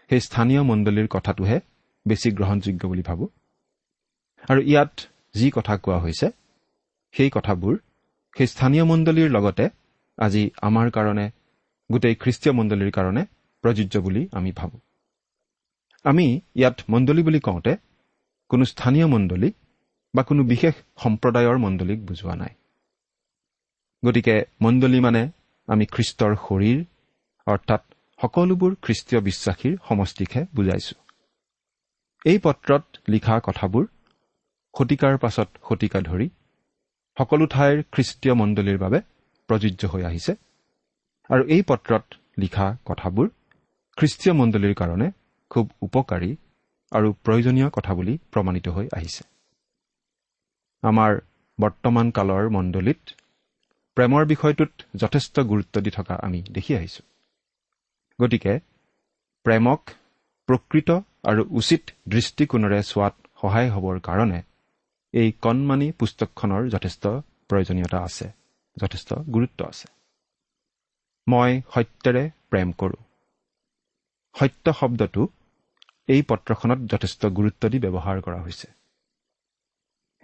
সেই 0.09 0.21
স্থানীয় 0.27 0.61
মণ্ডলীৰ 0.61 1.07
কথাটোহে 1.07 1.57
বেছি 2.05 2.29
গ্ৰহণযোগ্য 2.31 2.83
বুলি 2.87 3.01
ভাবোঁ। 3.01 3.29
আৰু 4.49 4.61
ইয়াত 4.61 4.93
যি 5.35 5.47
কথা 5.51 5.73
কোৱা 5.77 5.97
হৈছে 5.99 6.27
সেই 7.13 7.29
কথাবোৰ 7.29 7.73
সেই 8.35 8.47
স্থানীয় 8.47 8.85
মণ্ডলীৰ 8.85 9.29
লগতে 9.29 9.65
আজি 10.17 10.43
আমাৰ 10.61 10.87
কাৰণে 10.91 11.25
গোটেই 11.89 12.15
খ্ৰীষ্টীয় 12.15 12.53
মণ্ডলীৰ 12.57 12.91
কাৰণে 12.91 13.23
প্ৰযোজ্য 13.63 13.95
বুলি 13.97 14.21
আমি 14.31 14.51
ভাবোঁ। 14.51 14.79
আমি 16.05 16.25
ইয়াত 16.55 16.77
মণ্ডলী 16.89 17.21
বুলি 17.23 17.39
কওঁতে 17.39 17.73
কোনো 18.51 18.63
স্থানীয় 18.65 19.07
মণ্ডলী 19.07 19.49
বা 20.13 20.21
কোনো 20.23 20.41
বিশেষ 20.43 20.75
সম্প্ৰদায়ৰ 21.03 21.57
মণ্ডলীক 21.57 21.99
বুজোৱা 22.05 22.35
নাই। 22.35 22.53
গতিকে 24.03 24.35
মণ্ডলী 24.61 24.99
মানে 24.99 25.21
আমি 25.67 25.85
খ্ৰীষ্টৰ 25.85 26.33
শৰীৰ 26.45 26.79
অৰ্থাৎ 27.47 27.81
সকলোবোৰ 28.19 28.71
খ্ৰীষ্টীয় 28.81 29.21
বিশ্বাসীৰ 29.21 29.73
সমষ্টিকহে 29.87 30.41
বুজাইছো। 30.55 30.95
এই 32.25 32.37
পত্ৰত 32.37 32.83
লিখা 33.09 33.35
কথাবোৰ 33.39 33.85
শতিকাৰ 34.73 35.15
পাছত 35.17 35.49
শতিকা 35.69 35.99
ধৰি 36.01 36.27
সকলো 37.17 37.45
ঠাইৰ 37.45 37.77
খ্ৰীষ্টীয় 37.91 38.33
মণ্ডলীৰ 38.35 38.77
বাবে 38.77 38.99
প্ৰযোজ্য 39.49 39.81
হৈ 39.91 40.01
আহিছে 40.03 40.33
আৰু 41.29 41.43
এই 41.55 41.61
পত্ৰত 41.69 42.05
লিখা 42.37 42.67
কথাবোৰ 42.85 43.27
খ্ৰীষ্টীয় 43.97 44.33
মণ্ডলীৰ 44.33 44.73
কাৰণে 44.73 45.07
খুব 45.51 45.65
উপকাৰী 45.81 46.31
আৰু 46.91 47.07
প্ৰয়োজনীয় 47.25 47.69
কথা 47.69 47.91
বুলি 47.93 48.13
প্ৰমাণিত 48.31 48.67
হৈ 48.67 48.87
আহিছে। 48.93 49.23
আমাৰ 50.83 51.11
বৰ্তমান 51.59 52.07
কালৰ 52.11 52.45
মণ্ডলীত 52.49 53.01
প্ৰেমৰ 53.97 54.23
বিষয়টোত 54.25 54.71
যথেষ্ট 54.95 55.35
গুৰুত্ব 55.51 55.75
দি 55.81 55.91
থকা 55.91 56.15
আমি 56.23 56.39
দেখি 56.51 56.71
আহিছোঁ। 56.75 57.05
গতিকে 58.21 58.53
প্ৰেমক 59.45 59.81
প্ৰকৃত 60.49 60.89
আৰু 61.23 61.41
উচিত 61.59 61.83
দৃষ্টিকোণেৰে 62.07 62.79
চোৱাত 62.83 63.15
সহায় 63.41 63.69
হ'বৰ 63.75 63.97
কাৰণে 64.07 64.39
এই 65.13 65.29
কণমানি 65.43 65.87
পুস্তকখনৰ 65.99 66.61
যথেষ্ট 66.69 67.03
প্ৰয়োজনীয়তা 67.49 67.99
আছে 68.07 68.27
যথেষ্ট 68.77 69.09
গুৰুত্ব 69.33 69.59
আছে। 69.65 69.87
মই 71.27 71.51
সত্যেৰে 71.73 72.23
প্ৰেম 72.49 72.69
কৰোঁ। 72.71 73.01
সত্য 74.35 74.65
শব্দটো 74.73 75.21
এই 76.07 76.21
পত্ৰখনত 76.29 76.79
যথেষ্ট 76.93 77.21
গুৰুত্ব 77.37 77.63
দি 77.69 77.77
ব্যৱহাৰ 77.79 78.17
কৰা 78.21 78.39
হৈছে। 78.41 78.67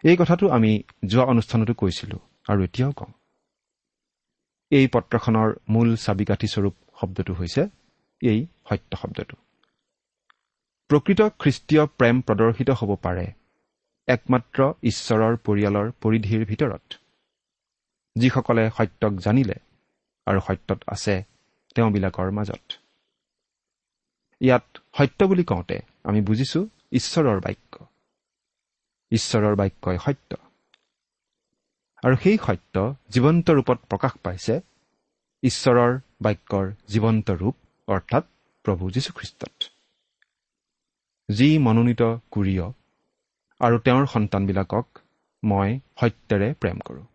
এই 0.04 0.16
কথাটো 0.18 0.46
আমি 0.50 0.72
যোৱা 1.06 1.26
অনুষ্ঠানতো 1.26 1.74
কৈছিলোঁ 1.74 2.22
আৰু 2.48 2.60
এতিয়াও 2.64 2.92
কওঁ। 2.92 3.12
এই 4.72 4.86
পত্ৰখনৰ 4.94 5.50
মূল 5.70 5.90
চাবিকাঠিস্বৰূপ 5.96 6.76
শব্দটো 7.02 7.34
হৈছে 7.34 7.62
এই 8.22 8.40
সত্য 8.70 8.92
শব্দটো 9.02 9.36
প্ৰকৃত 10.90 11.22
খ্ৰীষ্টীয় 11.40 11.84
প্ৰেম 11.98 12.16
প্ৰদৰ্শিত 12.22 12.70
হ'ব 12.70 12.92
পাৰে 12.96 13.26
একমাত্ৰ 14.08 14.60
ঈশ্বৰৰ 14.84 15.34
পৰিয়ালৰ 15.46 15.88
পৰিধিৰ 16.02 16.46
ভিতৰত। 16.46 16.86
যিসকলে 18.16 18.64
সত্যক 18.70 19.14
জানিলে 19.20 19.58
আৰু 20.28 20.40
সত্যত 20.40 20.80
আছে 20.88 21.16
তেওঁবিলাকৰ 21.76 22.32
মাজত। 22.32 22.66
ইয়াত 24.42 24.68
সত্য 24.98 25.20
বুলি 25.28 25.44
কওঁতে 25.44 25.78
আমি 26.04 26.20
বুজিছো 26.22 26.60
ঈশ্বৰৰ 26.92 27.40
বাক্য। 27.40 27.74
ঈশ্বৰৰ 29.12 29.56
বাক্যই 29.56 29.98
সত্য। 29.98 30.32
আৰু 32.04 32.16
সেই 32.24 32.38
সত্য 32.38 32.76
জীৱন্ত 33.10 33.48
ৰূপত 33.50 33.80
প্ৰকাশ 33.92 34.14
পাইছে 34.24 34.56
ঈশ্বৰৰ 35.44 35.92
বাক্যৰ 36.22 36.66
জীৱন্ত 36.88 37.28
ৰূপ 37.32 37.56
অৰ্থাৎ 37.88 38.24
প্ৰভু 38.64 38.92
যীশুখ্ৰীষ্টত 38.92 39.64
যি 41.32 41.58
মনোনীত 41.58 42.02
কুৰিয় 42.32 42.66
আৰু 43.60 43.80
তেওঁৰ 43.80 44.06
সন্তানবিলাকক 44.06 45.00
মই 45.44 45.80
সত্যেৰে 46.00 46.54
প্ৰেম 46.54 46.80
কৰোঁ। 46.80 47.06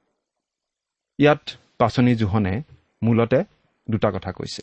ইয়াত 1.18 1.50
পাচনি 1.78 2.14
জোহনে 2.16 2.62
মূলতে 3.02 3.44
দুটা 3.90 4.10
কথা 4.10 4.32
কৈছে। 4.32 4.62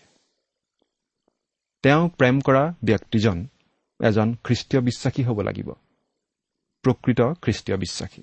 তেওঁ 1.84 2.10
প্ৰেম 2.10 2.42
কৰা 2.42 2.74
ব্যক্তিজন 2.84 3.48
এজন 4.04 4.36
খ্ৰীষ্টীয় 4.44 4.82
বিশ্বাসী 4.84 5.24
হ'ব 5.24 5.42
লাগিব। 5.42 5.72
প্ৰকৃত 6.82 7.22
খ্ৰীষ্টীয় 7.42 7.78
বিশ্বাসী। 7.78 8.22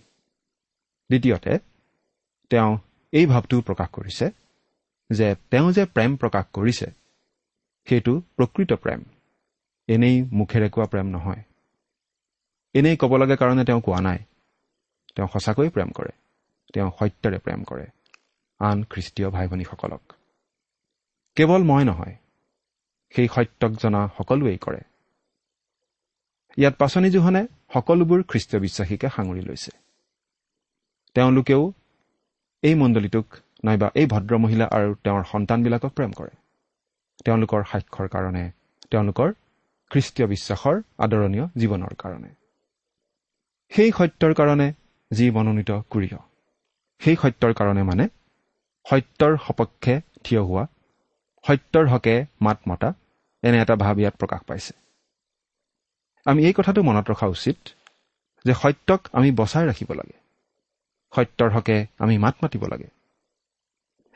দ্বিতীয়তে 1.09 1.59
তেওঁ 2.51 2.79
এই 3.13 3.27
ভাৱটোও 3.27 3.61
প্ৰকাশ 3.61 3.89
কৰিছে 3.91 4.31
যে 5.11 5.35
তেওঁ 5.51 5.73
যে 5.73 5.85
প্ৰেম 5.85 6.17
প্ৰকাশ 6.17 6.45
কৰিছে 6.53 6.87
সেইটো 7.87 8.13
প্ৰকৃত 8.37 8.73
প্ৰেম। 8.73 9.01
এনেই 9.89 10.23
মুখেৰে 10.33 10.69
কোৱা 10.71 10.87
প্ৰেম 10.87 11.07
নহয়। 11.07 11.43
এনেই 12.75 12.97
ক'ব 12.97 13.17
লাগে 13.17 13.37
কাৰণে 13.37 13.65
তেওঁ 13.65 13.81
কোৱা 13.81 14.01
নাই। 14.01 14.19
তেওঁ 15.15 15.29
সঁচাকৈয়ে 15.33 15.71
প্ৰেম 15.71 15.91
কৰে। 15.91 16.13
তেওঁ 16.75 16.91
সত্যৰে 16.91 17.39
প্ৰেম 17.39 17.65
কৰে। 17.65 17.87
আন 18.61 18.85
খ্ৰীষ্টীয় 18.85 19.31
ভাই 19.31 19.49
ভনীসকলক 19.49 20.03
কেৱল 21.37 21.63
মই 21.63 21.85
নহয় 21.85 22.15
সেই 23.15 23.29
সত্যক 23.29 23.73
জনা 23.83 24.01
সকলোৱেই 24.19 24.59
কৰে। 24.59 24.81
ইয়াত 26.59 26.75
পাচনি 26.79 27.11
জোহনে 27.11 27.43
সকলোবোৰ 27.75 28.23
খ্ৰীষ্টীয় 28.23 28.61
বিশ্বাসীকে 28.61 29.09
সাঙুৰি 29.09 29.41
লৈছে। 29.41 29.73
তেওঁলোকেও 31.15 31.73
এই 32.63 32.75
মণ্ডলীটোক 32.75 33.27
নাইবা 33.65 33.89
এই 33.95 34.07
ভদ্ৰ 34.07 34.39
মহিলা 34.39 34.67
আৰু 34.67 34.95
তেওঁৰ 34.95 35.25
সন্তানবিলাকক 35.25 35.93
প্ৰেম 35.93 36.13
কৰে। 36.13 36.35
তেওঁলোকৰ 37.25 37.63
সাক্ষৰ 37.65 38.09
কাৰণে 38.09 38.53
তেওঁলোকৰ 38.91 39.33
খ্ৰীষ্টীয় 39.91 40.29
বিশ্বাসৰ 40.29 40.83
আদৰণীয় 40.99 41.47
জীৱনৰ 41.57 41.95
কাৰণে। 41.95 42.31
সেই 43.69 43.93
সত্যৰ 43.93 44.35
কাৰণে 44.35 44.73
যি 45.11 45.31
মনোনীত 45.31 45.71
কুৰিয়। 45.71 46.19
সেই 46.99 47.17
সত্যৰ 47.17 47.53
কাৰণে 47.55 47.83
মানে 47.83 48.09
সত্যৰ 48.91 49.37
সপক্ষে 49.37 50.01
থিয় 50.25 50.41
হোৱা 50.41 50.67
সত্যৰ 51.47 51.89
হকে 51.89 52.25
মাত 52.41 52.59
মতা 52.69 52.95
এনে 53.43 53.59
এটা 53.59 53.77
ভাৱ 53.77 53.99
ইয়াত 53.99 54.17
প্ৰকাশ 54.17 54.41
পাইছে। 54.45 54.73
আমি 56.25 56.47
এই 56.47 56.53
কথাটো 56.53 56.83
মনত 56.83 57.11
ৰখা 57.11 57.27
উচিত 57.27 57.57
যে 58.45 58.55
সত্যক 58.55 59.09
আমি 59.13 59.31
বচাই 59.31 59.67
ৰাখিব 59.67 59.93
লাগে। 59.93 60.19
সত্যৰ 61.15 61.51
হকে 61.51 61.87
আমি 61.99 62.19
মাত 62.19 62.35
মাতিব 62.43 62.67
লাগে। 62.67 62.89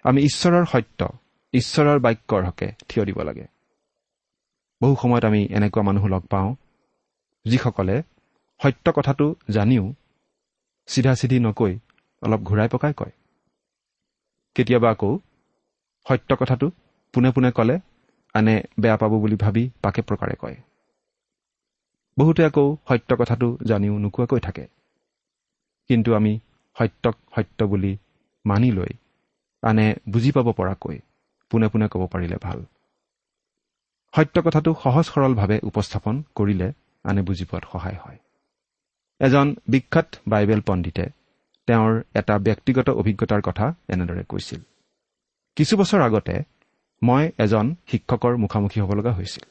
আমি 0.02 0.22
ঈশ্বৰৰ 0.22 0.64
সত্য 0.64 1.08
ঈশ্বৰৰ 1.54 1.98
বাক্যৰ 1.98 2.42
হকে 2.44 2.68
থিয় 2.88 3.04
দিব 3.04 3.18
লাগে। 3.22 3.46
বহু 4.80 4.94
সময়ত 5.02 5.24
আমি 5.24 5.42
এনেকুৱা 5.46 5.82
মানুহ 5.82 6.04
লগ 6.06 6.22
পাওঁ 6.26 6.50
যিসকলে 7.46 7.96
সত্য 8.60 8.86
কথাটো 8.92 9.26
জানিও 9.48 9.84
চিধা 10.88 11.12
চিধি 11.14 11.38
নকৈ 11.38 11.72
অলপ 12.22 12.40
ঘূৰাই 12.40 12.68
পকাই 12.68 12.92
কয়। 12.96 13.12
কেতিয়াবা 14.54 14.90
আকৌ 14.90 15.10
সত্য 16.06 16.30
কথাটো 16.36 16.66
পোনে 17.14 17.30
পোনে 17.30 17.50
ক'লে 17.52 17.76
আনে 18.34 18.54
বেয়া 18.78 18.96
পাব 18.96 19.12
বুলি 19.18 19.36
ভাবি 19.36 19.70
পাকে 19.82 20.00
প্ৰকাৰে 20.02 20.34
কয়। 20.38 20.56
বহুতে 22.18 22.42
আকৌ 22.44 22.76
সত্য 22.88 23.10
কথাটো 23.16 23.58
জানিও 23.66 23.94
নোকোৱাকৈ 23.98 24.40
থাকে। 24.40 24.64
কিন্তু 25.90 26.14
আমি 26.14 26.32
সত্যক 26.76 27.16
সত্য 27.36 27.58
বুলি 27.64 27.92
মানি 28.44 28.70
লৈ 28.70 28.92
আনে 29.62 29.86
বুজি 30.08 30.30
পাব 30.32 30.48
পৰাকৈ 30.52 30.98
পোনে 31.50 31.68
পোনে 31.68 31.86
ক'ব 31.88 32.06
পাৰিলে 32.06 32.36
ভাল। 32.42 32.58
সত্য 34.14 34.42
কথাটো 34.42 34.70
সহজ 34.82 35.04
সৰলভাৱে 35.04 35.56
উপস্থাপন 35.62 36.22
কৰিলে 36.34 36.72
আনে 37.04 37.22
বুজি 37.22 37.44
পোৱাত 37.44 37.64
সহায় 37.72 37.98
হয়। 38.04 38.18
এজন 39.20 39.46
বিখ্যাত 39.68 40.08
বাইবেল 40.28 40.60
পণ্ডিতে 40.60 41.04
তেওঁৰ 41.66 42.02
এটা 42.14 42.38
ব্যক্তিগত 42.38 42.90
অভিজ্ঞতাৰ 42.90 43.40
কথা 43.42 43.66
এনেদৰে 43.88 44.24
কৈছিল। 44.28 44.60
কিছু 45.56 45.76
বছৰ 45.76 46.00
আগতে 46.00 46.34
মই 47.02 47.30
এজন 47.38 47.74
শিক্ষকৰ 47.86 48.36
মুখামুখি 48.36 48.80
হ'ব 48.80 48.90
লগা 48.94 49.12
হৈছিল। 49.12 49.44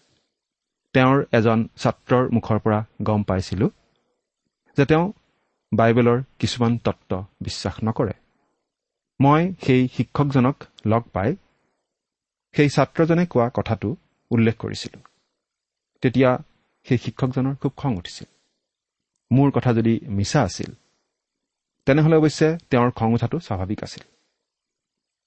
তেওঁৰ 0.93 1.25
এজন 1.31 1.67
ছাত্ৰৰ 1.77 2.29
মুখৰ 2.29 2.59
পৰা 2.59 2.79
গম 3.03 3.23
পাইছিলো 3.23 3.69
যে 4.77 4.85
তেওঁ 4.85 5.05
বাইবেলৰ 5.71 6.19
কিছুমান 6.39 6.77
তত্ত্ব 6.77 7.25
বিশ্বাস 7.41 7.75
নকৰে। 7.83 8.13
মই 9.19 9.53
সেই 9.61 9.87
শিক্ষকজনক 9.87 10.63
লগ 10.85 11.03
পাই 11.13 11.35
সেই 12.55 12.69
ছাত্ৰজনে 12.69 13.23
কোৱা 13.25 13.47
কথাটো 13.53 13.89
উল্লেখ 14.31 14.55
কৰিছিলোঁ। 14.57 15.01
তেতিয়া 16.03 16.31
সেই 16.87 16.97
শিক্ষকজনৰ 16.97 17.55
খুব 17.55 17.73
খং 17.77 17.91
উঠিছিল। 17.97 18.27
মোৰ 19.31 19.49
কথা 19.51 19.71
যদি 19.73 19.93
মিছা 20.07 20.39
আছিল 20.41 20.71
তেনেহ'লে 21.87 22.15
অৱশ্যে 22.15 22.47
তেওঁৰ 22.69 22.91
খং 22.91 23.09
উঠাটো 23.13 23.37
স্বাভাৱিক 23.39 23.79
আছিল। 23.83 24.03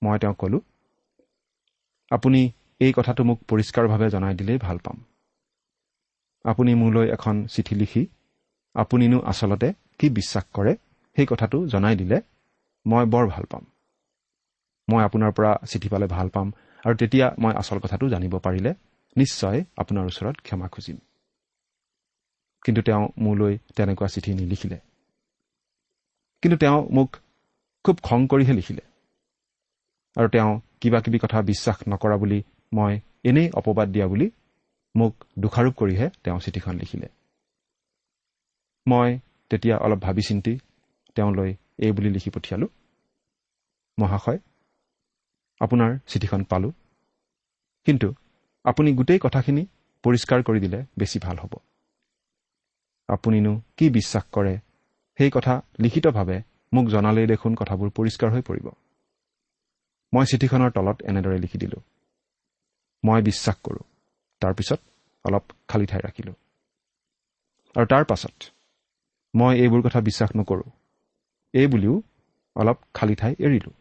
মই 0.02 0.18
তেওঁক 0.18 0.36
ক'লো 0.36 0.58
আপুনি 2.10 2.40
এই 2.80 2.92
কথাটো 2.96 3.22
মোক 3.24 3.38
পৰিষ্কাৰভাৱে 3.48 4.06
জনাই 4.10 4.34
দিলেই 4.34 4.58
ভাল 4.58 4.78
পাম। 4.78 4.96
আপুনি 6.44 6.74
মোলৈ 6.74 7.06
এখন 7.10 7.36
চিঠি 7.46 7.74
লিখি 7.74 8.02
আপুনিনো 8.74 9.18
আচলতে 9.20 9.68
কি 9.98 10.06
বিশ্বাস 10.10 10.44
কৰে 10.52 10.72
সেই 11.16 11.26
কথাটো 11.26 11.58
জনাই 11.66 11.96
দিলে 11.96 12.18
মই 12.86 13.04
বৰ 13.04 13.24
ভাল 13.28 13.44
পাম। 13.50 13.64
মই 14.88 15.00
আপোনাৰ 15.04 15.32
পৰা 15.32 15.52
চিঠি 15.66 15.88
পালে 15.88 16.06
ভাল 16.06 16.28
পাম 16.28 16.48
আৰু 16.86 16.96
তেতিয়া 16.96 17.36
মই 17.38 17.52
আচল 17.54 17.78
কথাটো 17.78 18.08
জানিব 18.08 18.38
পাৰিলে 18.38 18.74
নিশ্চয় 19.16 19.64
আপোনাৰ 19.76 20.04
ওচৰত 20.04 20.36
ক্ষমা 20.40 20.68
খুজিম। 20.68 20.98
কিন্তু 22.64 22.82
তেওঁ 22.82 23.08
মোলৈ 23.18 23.58
তেনেকুৱা 23.76 24.08
চিঠি 24.08 24.34
নিলিখিলে। 24.34 24.78
কিন্তু 26.42 26.58
তেওঁ 26.58 26.88
মোক 26.90 27.16
খুব 27.84 27.96
খং 28.02 28.26
কৰিহে 28.26 28.52
লিখিলে। 28.52 28.82
আৰু 30.16 30.28
তেওঁ 30.28 30.60
কিবা 30.80 31.00
কিবি 31.00 31.18
কথা 31.18 31.42
বিশ্বাস 31.42 31.76
নকৰা 31.88 32.16
বুলি 32.16 32.42
মই 32.72 33.00
এনেই 33.24 33.50
অপবাদ 33.50 33.88
দিয়া 33.88 34.06
বুলি 34.06 34.30
মোক 34.96 35.24
দোষাৰোপ 35.38 35.74
কৰিহে 35.74 36.10
তেওঁ 36.24 36.40
চিঠিখন 36.40 36.74
লিখিলে। 36.78 37.08
মই 38.86 39.18
তেতিয়া 39.50 39.76
অলপ 39.76 39.98
ভাবি 39.98 40.22
চিন্তি 40.22 40.58
তেওঁলৈ 41.14 41.50
এই 41.78 41.92
বুলি 41.92 42.10
লিখি 42.10 42.30
পঠিয়ালোঁ। 42.30 42.68
মহাশয় 43.98 44.38
আপোনাৰ 45.60 45.98
চিঠিখন 46.06 46.42
পালোঁ। 46.44 46.72
কিন্তু 47.86 48.08
আপুনি 48.64 48.90
গোটেই 48.92 49.20
কথাখিনি 49.22 49.62
পৰিষ্কাৰ 50.04 50.40
কৰি 50.42 50.60
দিলে 50.60 50.78
বেছি 50.98 51.18
ভাল 51.18 51.36
হ'ব। 51.38 51.54
আপুনিনো 53.08 53.52
কি 53.76 53.86
বিশ্বাস 53.90 54.24
কৰে 54.32 54.54
সেই 55.18 55.30
কথা 55.30 55.54
লিখিতভাৱে 55.80 56.38
মোক 56.72 56.86
জনালেই 56.88 57.26
দেখোন 57.26 57.52
কথাবোৰ 57.54 57.88
পৰিষ্কাৰ 57.90 58.30
হৈ 58.30 58.42
পৰিব। 58.42 58.66
মই 60.12 60.24
চিঠিখনৰ 60.26 60.70
তলত 60.70 60.98
এনেদৰে 61.02 61.38
লিখি 61.38 61.58
দিলোঁ। 61.58 61.82
মই 63.04 63.20
বিশ্বাস 63.22 63.56
কৰোঁ 63.62 63.84
তাৰপিছত 64.42 64.80
অলপ 65.24 65.44
খালী 65.68 65.86
ঠাই 65.86 66.00
ৰাখিলোঁ। 66.00 66.34
আৰু 67.74 67.86
তাৰ 67.86 68.04
পাছত 68.04 68.36
মই 69.34 69.52
এইবোৰ 69.58 69.82
কথা 69.82 70.00
বিশ্বাস 70.00 70.30
নকৰোঁ 70.36 70.70
এই 71.54 71.66
বুলিও 71.66 71.94
অলপ 72.56 72.78
খালী 72.94 73.14
ঠাই 73.14 73.32
এৰিলোঁ। 73.38 73.74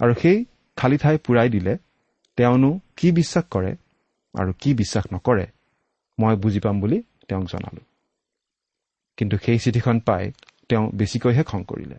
আৰু 0.00 0.14
সেই 0.14 0.44
খালী 0.76 0.96
ঠাই 0.96 1.18
পূৰাই 1.18 1.48
দিলে 1.48 1.78
তেওঁনো 2.36 2.80
কি 2.96 3.12
বিশ্বাস 3.12 3.44
কৰে 3.50 3.76
আৰু 4.34 4.52
কি 4.58 4.74
বিশ্বাস 4.74 5.04
নকৰে 5.12 5.46
মই 6.18 6.36
বুজি 6.36 6.60
পাম 6.60 6.80
বুলি 6.80 7.02
তেওঁক 7.28 7.44
জনালোঁ। 7.44 7.84
কিন্তু 9.16 9.36
সেই 9.38 9.58
চিঠিখন 9.58 10.00
পাই 10.00 10.32
তেওঁ 10.68 10.90
বেছিকৈহে 10.94 11.42
খং 11.44 11.64
কৰিলে। 11.64 11.96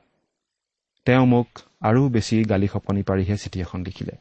তেওঁ 1.06 1.26
মোক 1.26 1.48
আৰু 1.82 2.10
বেছি 2.10 2.44
গালি 2.44 2.68
সপনি 2.68 3.04
পাৰিহে 3.04 3.38
চিঠি 3.38 3.62
এখন 3.62 3.84
লিখিলে। 3.84 4.16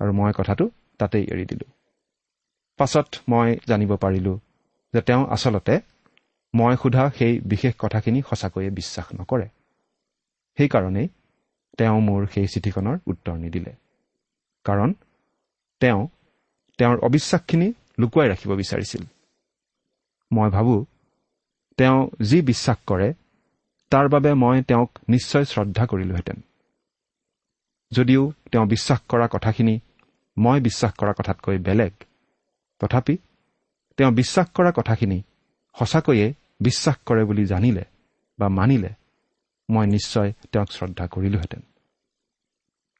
আৰু 0.00 0.12
মই 0.12 0.32
কথাটো 0.36 0.70
তাতেই 0.98 1.24
এৰি 1.24 1.44
দিলোঁ। 1.44 1.70
পাছত 2.78 3.08
মই 3.28 3.56
জানিব 3.68 3.96
পাৰিলোঁ 3.96 4.38
যে 4.94 5.00
তেওঁ 5.00 5.26
আচলতে 5.26 5.80
মই 6.54 6.76
সোধা 6.82 7.10
সেই 7.18 7.40
বিশেষ 7.40 7.74
কথাখিনি 7.78 8.22
সঁচাকৈয়ে 8.30 8.70
বিশ্বাস 8.70 9.06
নকৰে। 9.20 9.48
সেইকাৰণেই 10.56 11.08
তেওঁ 11.76 12.00
মোৰ 12.00 12.26
সেই 12.26 12.46
চিঠিখনৰ 12.46 12.96
উত্তৰ 13.06 13.36
নিদিলে। 13.36 13.72
কাৰণ 14.64 14.94
তেওঁ 15.80 16.08
তেওঁৰ 16.78 16.96
অবিশ্বাসখিনি 16.98 17.68
লুকুৱাই 17.98 18.28
ৰাখিব 18.28 18.50
বিচাৰিছিল। 18.54 19.02
মই 20.32 20.50
ভাবোঁ 20.50 20.84
তেওঁ 21.78 21.98
যি 22.22 22.42
বিশ্বাস 22.42 22.78
কৰে 22.86 23.14
তাৰ 23.90 24.08
বাবে 24.08 24.34
মই 24.34 24.62
তেওঁক 24.62 24.90
নিশ্চয় 25.08 25.44
শ্ৰদ্ধা 25.44 25.86
কৰিলোহেঁতেন। 25.86 26.38
যদিও 27.92 28.32
তেওঁ 28.52 28.66
বিশ্বাস 28.66 29.00
কৰা 29.08 29.28
কথাখিনি 29.32 29.80
মই 30.38 30.60
বিশ্বাস 30.60 30.92
কৰা 30.92 31.12
কথাতকৈ 31.12 31.58
বেলেগ 31.58 31.92
তথাপি 32.78 33.18
তেওঁ 33.96 34.10
বিশ্বাস 34.10 34.46
কৰা 34.54 34.70
কথাখিনি 34.76 35.22
সঁচাকৈয়ে 35.78 36.34
বিশ্বাস 36.60 36.96
কৰে 37.06 37.24
বুলি 37.24 37.44
জানিলে 37.46 37.84
বা 38.38 38.48
মানিলে। 38.48 38.90
মই 39.68 39.86
নিশ্চয় 39.86 40.30
তেওঁক 40.52 40.70
শ্ৰদ্ধা 40.72 41.04
কৰিলোহেঁতেন। 41.06 41.62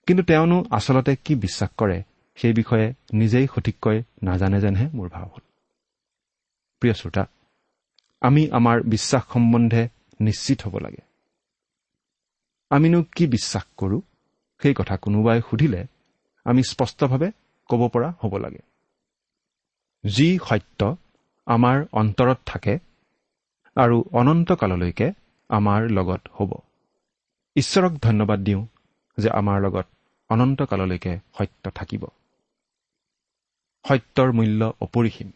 কিন্তু 0.06 0.22
তেওঁনো 0.22 0.64
আচলতে 0.70 1.12
কি 1.16 1.34
বিশ্বাস 1.34 1.70
কৰে 1.76 1.98
সেই 2.38 2.52
বিষয়ে 2.52 2.86
নিজেই 3.12 3.46
সঠিককৈ 3.54 4.02
নাজানে 4.22 4.58
যেনহে 4.60 4.86
মোৰ 4.94 5.08
ভাৱ 5.08 5.26
হ'ল 5.32 5.44
প্ৰিয় 6.82 6.94
শ্ৰোতা 6.94 7.24
আমি 8.22 8.42
আমাৰ 8.50 8.76
বিশ্বাস 8.82 9.22
সম্বন্ধে 9.32 9.82
নিশ্চিত 10.20 10.58
হ'ব 10.62 10.78
লাগে। 10.78 11.02
আমিনো 12.70 13.02
কি 13.16 13.24
বিশ্বাস 13.26 13.64
কৰোঁ 13.76 14.00
সেই 14.62 14.74
কথা 14.74 14.94
কোনোবাই 14.96 15.40
সুধিলে 15.50 15.86
আমি 16.44 16.62
স্পষ্টভাৱে 16.62 17.28
ক'ব 17.68 17.82
পৰা 17.88 18.08
হ'ব 18.24 18.34
লাগে। 18.36 18.62
যি 20.04 20.28
সত্য 20.48 20.80
আমাৰ 21.46 21.76
অন্তৰত 21.92 22.38
থাকে 22.46 22.74
আৰু 23.76 23.96
অনন্তকাললৈকে 24.12 25.08
আমাৰ 25.50 25.80
লগত 25.90 26.22
হ'ব। 26.32 26.50
ঈশ্বৰক 27.56 27.92
ধন্যবাদ 28.02 28.40
দিওঁ 28.40 28.62
যে 29.18 29.28
আমাৰ 29.30 29.60
লগত 29.60 29.86
অনন্তকাললৈকে 30.30 31.12
সত্য 31.38 31.70
থাকিব। 31.70 32.02
সত্যৰ 33.84 34.32
মূল্য 34.32 34.72
অপৰিসীম। 34.80 35.30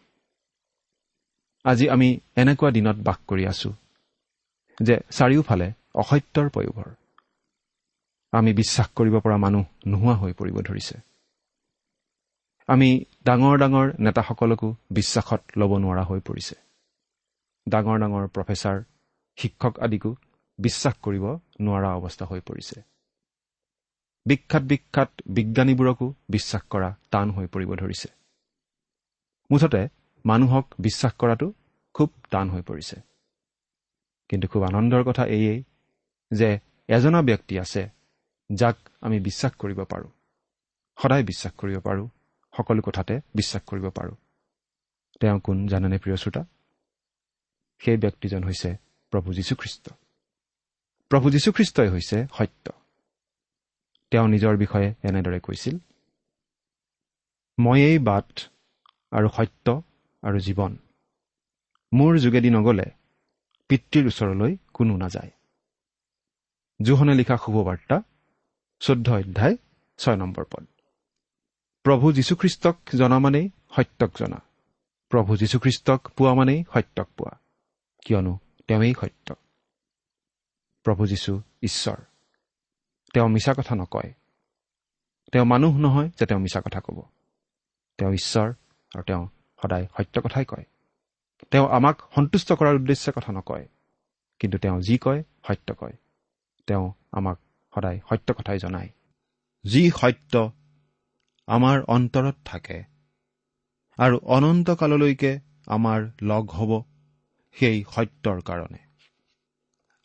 আজি 1.65 1.87
আমি 1.89 2.09
এনেকুৱা 2.37 2.71
দিনত 2.71 2.97
বাস 2.97 3.19
কৰি 3.29 3.45
আছো 3.47 3.71
যে 4.79 4.95
চাৰিওফালে 5.11 5.73
অসত্যৰ 5.95 6.49
পয়োভৰ 6.49 6.89
আমি 8.33 8.51
বিশ্বাস 8.53 8.89
কৰিব 8.89 9.15
পৰা 9.21 9.37
মানুহ 9.37 9.65
নোহোৱা 9.87 10.15
হৈ 10.17 10.33
পৰিব 10.33 10.57
ধৰিছে। 10.61 10.97
আমি 12.69 13.05
ডাঙৰ 13.25 13.57
ডাঙৰ 13.59 13.87
নেতাসকলকো 13.99 14.69
বিশ্বাসত 14.91 15.41
ল'ব 15.57 15.73
নোৱাৰা 15.79 16.03
হৈ 16.03 16.21
পৰিছে। 16.21 16.55
ডাঙৰ 17.67 17.97
ডাঙৰ 17.99 18.25
প্ৰফেচাৰ 18.29 18.77
শিক্ষক 19.37 19.79
আদিকো 19.79 20.17
বিশ্বাস 20.59 20.95
কৰিব 20.95 21.25
নোৱাৰা 21.61 21.95
অৱস্থা 21.95 22.27
হৈ 22.27 22.41
পৰিছে। 22.41 22.83
বিখ্যাত 24.27 24.63
বিখ্যাত 24.63 25.11
বিজ্ঞানীবোৰকো 25.27 26.15
বিশ্বাস 26.29 26.63
কৰা 26.63 26.97
টান 27.11 27.31
হৈ 27.31 27.47
পৰিব 27.47 27.75
ধৰিছে। 27.75 28.09
মুঠতে 29.51 29.89
মানুহক 30.27 30.75
বিশ্বাস 30.79 31.13
কৰাটো 31.13 31.53
খুব 31.95 32.11
টান 32.31 32.51
হৈ 32.51 32.63
পৰিছে। 32.63 33.01
কিন্তু 34.29 34.49
খুব 34.49 34.63
আনন্দৰ 34.63 35.03
কথা 35.03 35.27
এয়েই 35.27 35.63
যে 36.33 36.59
এজনা 36.89 37.23
ব্যক্তি 37.23 37.59
আছে 37.59 37.89
যাক 38.53 38.77
আমি 39.01 39.21
বিশ্বাস 39.21 39.53
কৰিব 39.53 39.85
পাৰোঁ। 39.85 40.11
সদায় 41.03 41.23
বিশ্বাস 41.23 41.53
কৰিব 41.53 41.81
পাৰোঁ 41.81 42.09
সকলো 42.57 42.83
কথাতে 42.83 43.21
বিশ্বাস 43.35 43.63
কৰিব 43.63 43.91
পাৰোঁ। 43.91 44.15
তেওঁ 45.21 45.41
কোন 45.41 45.67
জানেনে 45.67 45.99
প্ৰিয় 45.99 46.17
শ্ৰোতা? 46.17 46.45
সেই 47.79 47.97
ব্যক্তিজন 47.97 48.45
হৈছে 48.45 48.90
প্ৰভু 49.11 49.33
যীশুখ্ৰীষ্ট। 49.33 49.91
প্ৰভু 51.09 51.31
যীশুখ্ৰীষ্টই 51.31 51.89
হৈছে 51.89 52.27
সত্য। 52.39 52.73
তেওঁ 54.11 54.29
নিজৰ 54.29 54.57
বিষয়ে 54.57 54.95
এনেদৰে 55.09 55.41
কৈছিল 55.41 55.79
ময়েই 57.61 57.99
বাট 57.99 58.49
আৰু 59.11 59.29
সত্য 59.29 59.83
আৰু 60.23 60.39
জীৱন। 60.39 60.77
মোৰ 61.95 62.19
যোগেদি 62.19 62.51
নগ'লে 62.51 62.85
পিতৃৰ 63.69 64.07
ওচৰলৈ 64.07 64.57
কোনো 64.75 64.97
নাযায়। 64.97 65.31
জোহনে 66.83 67.15
লিখা 67.15 67.37
শুভবাৰ্তা 67.37 68.03
চৈধ্য 68.81 69.11
অধ্যায় 69.11 69.57
ছয় 69.99 70.17
নম্বৰ 70.17 70.45
পদ। 70.45 70.67
প্ৰভু 71.83 72.13
যীশুখ্ৰীষ্টক 72.13 72.77
জনা 72.97 73.19
মানেই 73.19 73.49
সত্যক 73.77 74.11
জনা। 74.19 74.43
প্ৰভু 75.09 75.37
যীশুখ্ৰীষ্টক 75.37 76.11
পোৱা 76.11 76.35
মানেই 76.35 76.65
সত্যক 76.73 77.09
পোৱা। 77.17 77.39
কিয়নো 78.05 78.39
তেওঁৱেই 78.71 78.95
সত্য। 79.01 79.35
প্ৰভু 80.85 81.07
যীশু 81.07 81.43
ঈশ্বৰ। 81.63 81.97
তেওঁ 83.15 83.29
মিছা 83.29 83.55
কথা 83.55 83.75
নকয়। 83.75 84.13
তেওঁ 85.33 85.45
মানুহ 85.45 85.79
নহয় 85.79 86.09
যে 86.09 86.27
তেওঁ 86.27 86.41
মিছা 86.41 86.61
কথা 86.61 86.81
ক'ব। 86.81 87.03
তেওঁ 87.99 88.13
ঈশ্বৰ 88.13 88.49
আৰু 88.95 89.03
তেওঁ 89.03 89.29
সদায় 89.63 89.87
সত্য 89.97 90.23
কথাই 90.23 90.45
কয়। 90.45 90.65
তেওঁ 91.51 91.69
আমাক 91.69 92.03
সন্তুষ্ট 92.15 92.53
কৰাৰ 92.53 92.75
উদ্দেশ্যে 92.75 93.13
কথা 93.17 93.33
নকয়। 93.33 93.69
কিন্তু 94.39 94.59
তেওঁ 94.59 94.81
যি 94.81 94.99
কয় 94.99 95.23
সত্য 95.47 95.75
কয়। 95.75 95.93
তেওঁ 96.67 96.93
আমাক 97.13 97.39
সদায় 97.75 98.01
সত্য 98.09 98.35
কথাই 98.35 98.59
জনায়। 98.59 98.89
যি 99.65 99.91
সত্য 99.91 100.53
আমাৰ 101.47 101.83
অন্তৰত 101.89 102.35
থাকে 102.45 102.85
আৰু 103.97 104.19
অনন্তকাললৈকে 104.19 105.41
আমাৰ 105.67 106.11
লগ 106.23 106.51
হ'ব 106.51 107.00
সেই 107.53 107.85
সত্যৰ 107.95 108.41
কাৰণে। 108.41 108.79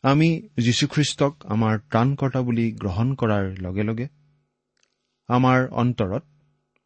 আমি 0.04 0.28
যীশুখ্ৰীষ্টক 0.56 1.46
আমাৰ 1.46 1.78
ত্ৰাণকৰ্তা 1.78 2.40
বুলি 2.42 2.72
গ্ৰহণ 2.72 3.14
কৰাৰ 3.14 3.44
লগে 3.58 3.82
লগে 3.82 4.08
আমাৰ 5.28 5.68
অন্তৰত 5.72 6.22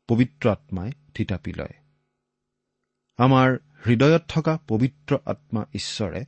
পবিত্ৰ 0.09 0.51
আত্মাই 0.51 0.90
থিতাপি 1.14 1.53
লয়। 1.53 1.75
আমাৰ 3.18 3.59
হৃদয়ত 3.87 4.23
থকা 4.29 4.59
পবিত্ৰ 4.68 5.18
আত্মা 5.27 5.64
ঈশ্বৰে 5.75 6.25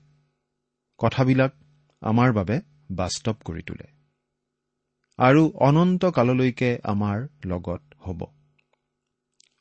কথাবিলাক 0.99 1.53
আমাৰ 2.03 2.33
বাবে 2.33 2.61
বাস্তৱ 2.91 3.35
কৰি 3.45 3.63
তোলে 3.63 3.87
আৰু 5.19 5.43
অনন্ত 5.61 6.05
কাললৈকে 6.05 6.79
আমাৰ 6.85 7.29
লগত 7.45 7.83
হ'ব। 8.01 8.21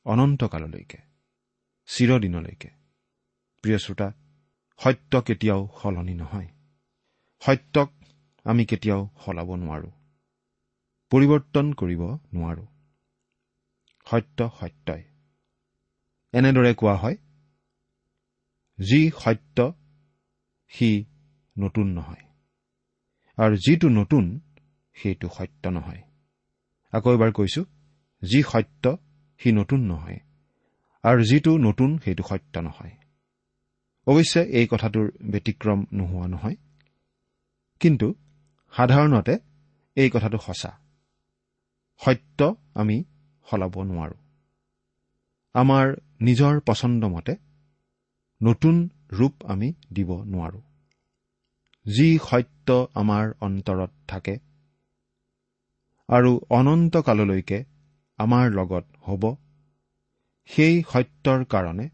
অনন্ত 0.06 0.44
কাললৈকে 0.44 0.98
চিৰদিনলৈকে। 1.90 2.70
প্ৰিয় 3.64 3.78
শ্ৰোতা 3.78 4.08
সত্য 4.84 5.22
কেতিয়াও 5.22 5.70
সলনি 5.82 6.14
নহয়। 6.14 6.48
সত্যক 7.42 7.90
আমি 8.46 8.66
কেতিয়াও 8.66 9.10
সলাব 9.26 9.50
নোৱাৰোঁ। 9.56 9.92
পৰিৱৰ্তন 11.12 11.74
কৰিব 11.74 12.02
নোৱাৰোঁ। 12.34 12.68
সত্য 14.08 14.50
সত্যই। 14.60 15.04
এনেদৰে 16.34 16.74
কোৱা 16.74 16.96
হয় 16.96 17.18
যি 18.80 19.12
সত্য 19.20 19.74
সি 20.68 21.06
নতুন 21.58 21.88
নহয়। 21.88 22.24
আৰু 23.38 23.56
যিটো 23.56 23.90
নতুন 23.90 24.40
সেইটো 24.94 25.28
সত্য 25.30 25.68
নহয়। 25.68 26.02
আকৌ 26.92 27.14
এবাৰ 27.14 27.32
কৈছো 27.32 27.62
যি 28.22 28.44
সত্য 28.44 28.98
সি 29.38 29.52
নতুন 29.52 29.80
নহয়। 29.80 30.20
আৰু 31.04 31.22
যিটো 31.24 31.58
নতুন 31.58 31.98
সেইটো 31.98 32.24
সত্য 32.24 32.60
নহয়। 32.60 33.01
অৱশ্যে 34.08 34.42
এই 34.44 34.68
কথাটোৰ 34.72 35.12
ব্যতিক্ৰম 35.32 35.86
নোহোৱা 35.94 36.28
নহয়। 36.28 36.56
কিন্তু 37.80 38.14
সাধাৰণতে 38.74 39.40
এই 39.96 40.10
কথাটো 40.10 40.38
সঁচা। 40.38 40.72
সত্য 42.02 42.56
আমি 42.76 43.04
সলাব 43.46 43.84
নোৱাৰো। 43.84 44.18
আমাৰ 45.54 45.86
নিজৰ 46.22 46.60
পচন্দ 46.60 47.06
মতে 47.06 47.36
নতুন 48.42 48.90
ৰূপ 49.12 49.34
আমি 49.46 49.74
দিব 49.94 50.24
নোৱাৰো। 50.24 50.62
যি 51.86 52.20
সত্য 52.30 52.88
আমাৰ 52.94 53.34
অন্তৰত 53.42 53.92
থাকে 54.08 54.38
আৰু 56.10 56.42
অনন্ত 56.50 56.98
কাললৈকে 56.98 57.64
আমাৰ 58.18 58.52
লগত 58.52 58.86
হ'ব 59.08 59.36
সেই 60.46 60.84
সত্যৰ 60.84 61.46
কাৰণে 61.46 61.90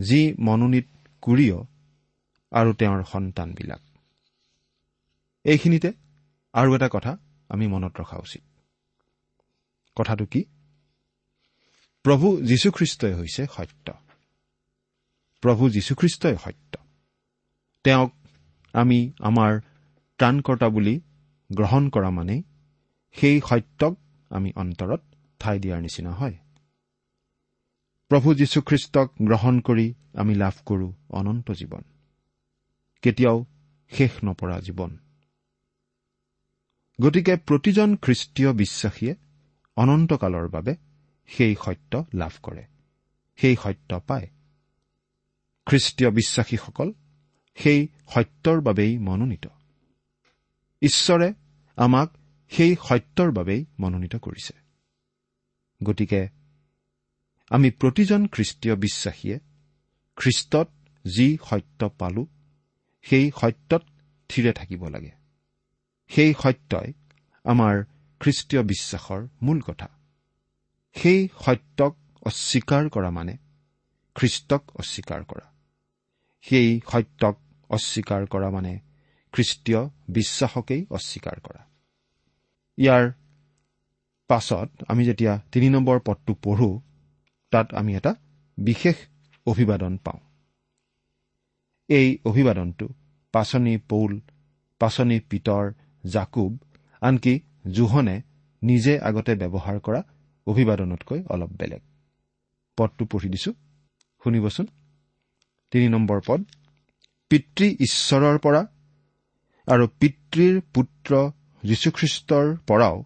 যি 0.00 0.34
মনোনীত 0.38 0.86
কুৰিয় 1.22 1.64
আৰু 2.50 2.72
তেওঁৰ 2.72 3.04
সন্তানবিলাক। 3.04 3.80
এইখিনিতে 5.44 5.92
আৰু 6.52 6.74
এটা 6.74 6.88
কথা 6.92 7.18
আমি 7.48 7.66
মনত 7.66 8.00
ৰখা 8.00 8.16
উচিত। 8.16 8.42
কথাটো 9.96 10.26
কি? 10.26 10.44
প্ৰভু 12.02 12.42
যীশুখ্ৰীষ্টই 12.42 13.14
হৈছে 13.14 13.46
সত্য। 13.52 13.92
প্ৰভু 15.40 15.70
যীশুখ্ৰীষ্টই 15.70 16.36
সত্য। 16.44 16.78
তেওঁক 17.84 18.12
আমি 18.72 19.12
আমাৰ 19.18 19.60
ত্ৰাণকৰ্তা 20.18 20.68
বুলি 20.68 21.00
গ্ৰহণ 21.52 21.90
কৰা 21.90 22.10
মানেই 22.10 22.42
সেই 23.12 23.40
সত্যক 23.40 23.98
আমি 24.30 24.52
অন্তৰত 24.56 25.00
ঠাই 25.38 25.58
দিয়াৰ 25.58 25.80
নিচিনা 25.80 26.12
হয়। 26.12 26.36
প্ৰভু 28.14 28.34
যীশুখ্ৰীষ্টক 28.34 29.10
গ্ৰহণ 29.22 29.60
কৰি 29.60 29.94
আমি 30.14 30.34
লাভ 30.34 30.52
কৰোঁ 30.66 30.92
অনন্ত 31.08 31.50
জীৱন। 31.50 31.82
কেতিয়াও 33.02 33.44
শেষ 33.90 34.10
নপৰা 34.24 34.60
জীৱন। 34.60 34.98
গতিকে 37.00 37.36
প্ৰতিজন 37.36 37.96
খ্ৰীষ্টীয় 37.96 38.52
বিশ্বাসীয়ে 38.52 39.14
অনন্তকালৰ 39.76 40.48
বাবে 40.48 40.74
সেই 41.26 41.56
সত্য 41.64 42.04
লাভ 42.14 42.32
কৰে 42.42 42.66
সেই 43.36 43.56
সত্য 43.56 44.00
পায়। 44.06 44.28
খ্ৰীষ্টীয় 45.66 46.10
বিশ্বাসীসকল 46.10 46.92
সেই 47.54 47.88
সত্যৰ 48.14 48.60
বাবেই 48.60 48.98
মনোনীত। 48.98 49.46
ঈশ্বৰে 50.82 51.34
আমাক 51.76 52.10
সেই 52.48 52.76
সত্যৰ 52.88 53.32
বাবেই 53.32 53.64
মনোনীত 53.80 54.16
কৰিছে। 54.16 54.52
গতিকে 55.84 56.43
আমি 57.54 57.70
প্ৰতিজন 57.70 58.26
খ্ৰীষ্টীয় 58.26 58.76
বিশ্বাসীয়ে 58.76 59.38
খ্ৰীষ্টত 60.16 60.68
যি 61.16 61.38
সত্য 61.50 61.88
পালো 61.88 62.26
সেই 63.02 63.30
সত্যত 63.40 63.82
থিৰে 64.28 64.52
থাকিব 64.52 64.88
লাগে। 64.88 65.10
সেই 66.08 66.34
সত্যই 66.42 66.92
আমাৰ 67.44 67.84
খ্ৰীষ্টীয় 68.20 68.62
বিশ্বাসৰ 68.62 69.28
মূল 69.42 69.60
কথা। 69.60 69.88
সেই 70.94 71.28
সত্যক 71.44 71.96
অস্বীকাৰ 72.22 72.88
কৰা 72.88 73.10
মানে 73.10 73.36
খ্ৰীষ্টক 74.14 74.62
অস্বীকাৰ 74.76 75.24
কৰা। 75.24 75.52
সেই 76.40 76.80
সত্যক 76.92 77.38
অস্বীকাৰ 77.68 78.26
কৰা 78.26 78.50
মানে 78.50 78.80
খ্ৰীষ্টীয় 79.32 79.88
বিশ্বাসকেই 80.08 80.86
অস্বীকাৰ 80.90 81.40
কৰা। 81.40 81.66
ইয়াৰ 82.76 83.12
পাছত 84.28 84.68
আমি 84.88 85.04
যেতিয়া 85.04 85.40
তিনি 85.52 85.68
নম্বৰ 85.70 86.00
পদটো 86.00 86.34
পঢ়ো 86.34 86.80
তাত 87.54 87.68
আমি 87.74 87.92
এটা 87.96 88.12
বিশেষ 88.58 88.96
অভিবাদন 89.46 89.92
পাওঁ। 89.96 90.20
এই 91.88 92.08
অভিবাদনটো 92.24 92.86
পাচনি 93.34 93.74
পৌল 93.90 94.12
পাচনি 94.80 95.16
পিতৰ 95.30 95.64
জাকুব 96.04 96.52
আনকি 97.00 97.34
জোহনে 97.70 98.16
নিজে 98.62 98.94
আগতে 99.00 99.32
ব্যৱহাৰ 99.34 99.76
কৰা 99.80 100.00
অভিবাদনতকৈ 100.46 101.20
অলপ 101.30 101.50
বেলেগ। 101.50 101.82
পদটো 102.76 103.02
পঢ়ি 103.04 103.28
দিছো। 103.28 103.50
শুনিবচোন। 104.24 104.66
তিনি 105.70 105.86
নম্বৰ 105.88 106.20
পদ। 106.26 106.40
পিতৃ 107.30 107.66
ঈশ্বৰৰ 107.80 108.36
পৰা 108.38 108.62
আৰু 109.66 109.84
পিতৃৰ 110.00 110.54
পুত্ৰ 110.74 111.10
যীশুখ্ৰীষ্টৰ 111.64 112.46
পৰাও 112.68 112.96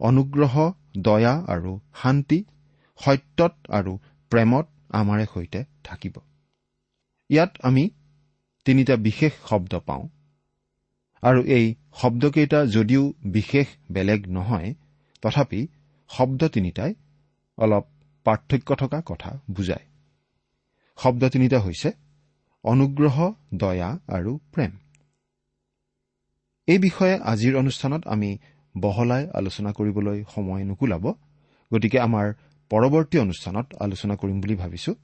অনুগ্ৰহ 0.00 0.54
দয়া 0.98 1.34
আৰু 1.48 1.72
শান্তি 2.02 2.38
সত্যত 3.04 3.54
আৰু 3.68 3.92
প্ৰেমত 4.32 4.66
আমাৰে 4.90 5.26
সৈতে 5.34 5.64
থাকিব। 5.84 6.14
ইয়াত 7.30 7.52
আমি 7.62 7.90
তিনিটা 8.64 8.96
বিশেষ 8.96 9.32
শব্দ 9.48 9.72
পাওঁ। 9.78 10.08
আৰু 11.22 11.40
এই 11.44 11.74
শব্দকেইটা 11.94 12.66
যদিও 12.66 13.12
বিশেষ 13.24 13.66
বেলেগ 13.92 14.28
নহয় 14.28 14.74
তথাপি 15.22 15.60
শব্দ 16.10 16.48
তিনিটাই 16.48 16.94
অলপ 17.58 17.84
পাৰ্থক্য 18.26 18.74
থকা 18.74 19.02
কথা 19.06 19.38
বুজায়। 19.50 19.84
শব্দ 20.98 21.28
তিনিটা 21.28 21.58
হৈছে 21.60 21.92
অনুগ্ৰহ 22.64 23.32
দয়া 23.54 23.90
আৰু 24.08 24.38
প্ৰেম। 24.52 24.72
এই 26.68 26.78
বিষয়ে 26.78 27.14
আজিৰ 27.22 27.56
অনুষ্ঠানত 27.56 28.02
আমি 28.06 28.38
বহলাই 28.80 29.24
আলোচনা 29.34 29.72
কৰিবলৈ 29.72 30.24
সময় 30.34 30.64
নুকুলাব 30.64 31.04
গতিকে 31.72 31.98
আমাৰ 32.00 32.26
পৰৱৰ্তী 32.70 33.18
অনুষ্ঠানত 33.18 33.66
আলোচনা 33.80 34.14
কৰিম 34.16 34.40
বুলি 34.40 34.54
ভাবিছো। 34.54 34.94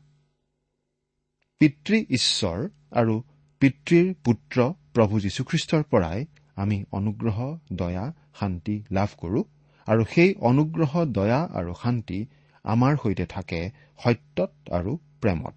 পিতৃ 1.61 1.97
ঈশ্বৰ 2.11 2.59
আৰু 2.93 3.15
পিতৃৰ 3.61 4.15
পুত্ৰ 4.25 4.57
প্ৰভু 4.95 5.21
যীশুখ্ৰীষ্টৰ 5.21 5.83
পৰাই 5.83 6.27
আমি 6.57 6.85
অনুগ্ৰহ 6.93 7.39
দয়া 7.73 8.13
শান্তি 8.41 8.77
লাভ 8.91 9.09
কৰো 9.19 9.41
আৰু 9.87 10.05
সেই 10.15 10.35
অনুগ্ৰহ 10.41 10.93
দয়া 11.05 11.41
আৰু 11.55 11.73
শান্তি 11.83 12.27
আমাৰ 12.65 12.97
সৈতে 13.03 13.27
থাকে 13.27 13.71
সত্যত 14.05 14.53
আৰু 14.71 14.99
প্ৰেমত। 15.21 15.57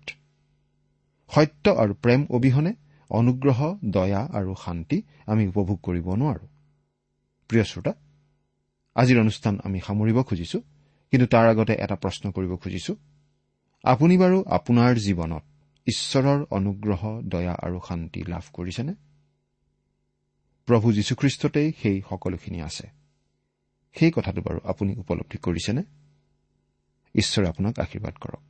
সত্য 1.32 1.70
আৰু 1.70 1.94
প্ৰেম 1.94 2.22
অবিহনে 2.30 2.74
অনুগ্ৰহ 3.10 3.60
দয়া 3.86 4.22
আৰু 4.34 4.56
শান্তি 4.66 4.98
আমি 5.26 5.44
উপভোগ 5.48 5.78
কৰিব 5.84 6.08
নোৱাৰো। 6.16 6.46
প্ৰিয় 7.50 7.64
শ্ৰোতা 7.64 7.94
আজিৰ 8.96 9.18
অনুষ্ঠান 9.20 9.60
আমি 9.64 9.80
সামৰিব 9.80 10.24
খুজিছো। 10.24 10.60
কিন্তু 11.12 11.28
তাৰ 11.28 11.48
আগতে 11.48 11.74
এটা 11.74 11.96
প্ৰশ্ন 11.96 12.32
কৰিব 12.32 12.56
খুজিছো। 12.56 12.96
আপুনি 13.84 14.18
বাৰু 14.18 14.44
আপোনাৰ 14.48 14.96
জীৱনত 14.96 15.44
ঈশ্বৰৰ 15.88 16.46
অনুগ্ৰহ 16.52 17.22
দয়া 17.22 17.56
আৰু 17.64 17.80
শান্তি 17.88 18.24
লাভ 18.24 18.44
কৰিছেনে? 18.54 18.94
প্ৰভু 20.66 20.94
যীশুখ্ৰীষ্টতেই 20.94 21.74
সেই 21.82 22.02
সকলোখিনি 22.10 22.62
আছে। 22.62 22.90
সেই 23.96 24.12
কথাটো 24.12 24.42
বাৰু 24.42 24.60
আপুনি 24.64 24.96
উপলব্ধি 24.96 25.38
কৰিছেনে? 25.38 25.84
ঈশ্বৰে 27.16 27.48
আপোনাক 27.48 27.80
আশীৰ্বাদ 27.80 28.14
কৰক। 28.14 28.42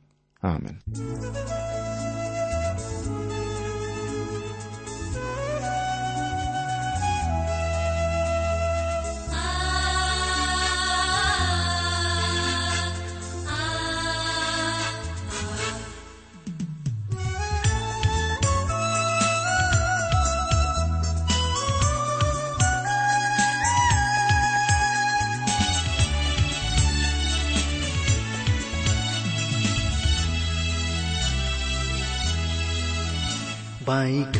বাইক 33.88 34.38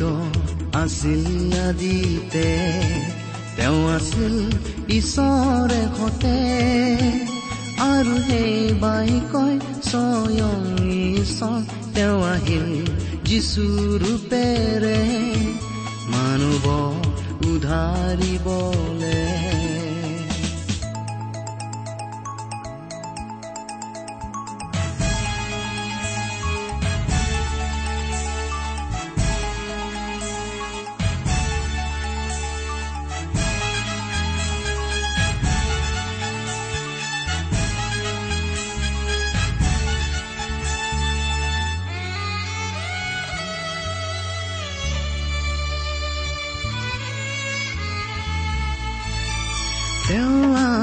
আছিল 0.73 1.25
আদিতে 1.69 2.49
তেওঁ 3.57 3.81
আছিল 3.95 4.35
ঈশ্বৰে 4.89 5.81
সতে 5.97 6.39
আৰু 7.85 8.13
সেই 8.27 8.55
বাই 8.79 9.11
কয় 9.33 9.57
স্বয়ং 9.89 10.61
ঈশ্বৰ 11.13 11.59
তেওঁ 11.95 12.19
আহিল 12.33 12.67
যিচু 13.23 13.65
ৰূপেৰে। 14.03 15.01
মানুহ 16.13 16.63
উধাৰিবলে 17.51 19.18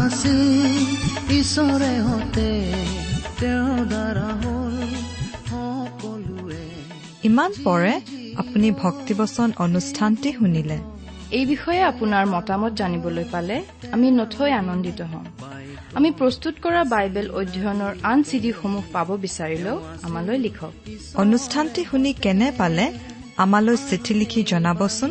তেওঁ 0.07 0.15
আছিল 0.15 0.39
ঈশ্বৰে 1.41 1.93
হতে 2.09 2.49
তেওঁৰ 3.41 3.81
দ্বাৰা 3.93 4.29
হ'ল 4.43 4.77
সকলোৱে। 5.49 6.65
ইমান 7.25 7.51
পৰে 7.65 7.93
আপুনি 8.37 8.69
ভক্তিবচন 8.71 9.49
অনুষ্ঠানটি 9.59 10.31
শুনিলে। 10.33 10.79
এই 11.31 11.45
বিষয়ে 11.47 11.83
আপোনাৰ 11.83 12.25
মতামত 12.27 12.73
জানিবলৈ 12.73 13.25
পালে 13.33 13.57
আমি 13.95 14.11
নথৈ 14.11 14.51
আনন্দিত 14.53 15.01
হ'ম। 15.11 15.27
আমি 15.95 16.09
প্ৰস্তুত 16.11 16.55
কৰা 16.63 16.83
বাইবেল 16.85 17.27
অধ্যয়নৰ 17.31 17.93
আন 18.03 18.19
চিডিসমূহ 18.23 18.85
পাব 18.93 19.09
বিচাৰিলেও 19.25 19.77
আমালৈ 20.07 20.39
লিখক। 20.39 20.73
অনুষ্ঠানটি 21.23 21.83
শুনি 21.91 22.11
কেনে 22.25 22.49
পালে 22.59 22.85
আমালৈ 23.45 23.77
চিঠি 23.91 24.15
লিখি 24.15 24.41
জনাবচোন। 24.43 25.11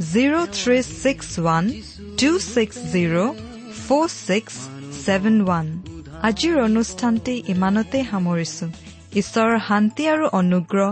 zero' 0.00 0.34
three 0.56 0.76
six 0.82 1.26
one 1.40 1.66
two 2.20 2.28
six 2.44 2.76
zero' 2.92 3.16
four 3.80 4.06
six 4.18 4.54
seven 5.00 5.36
one 5.42 5.66
আজিৰ 6.28 6.54
অনুষ্ঠানটি 6.62 7.34
ইমানতেই 7.54 8.04
সামৰিছো। 8.10 8.66
ঈশ্বৰৰ 9.20 9.58
শান্তি 9.66 10.08
আৰু 10.12 10.24
অনুগ্ৰহ 10.40 10.88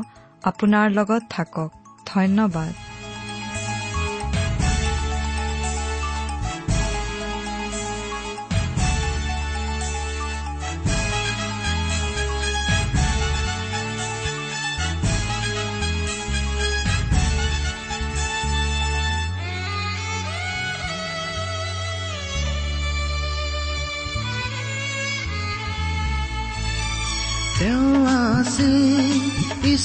আপোনাৰ 0.51 0.87
লগত 0.99 1.23
থাকক। 1.31 1.71
ধন্যবাদ। 2.07 2.73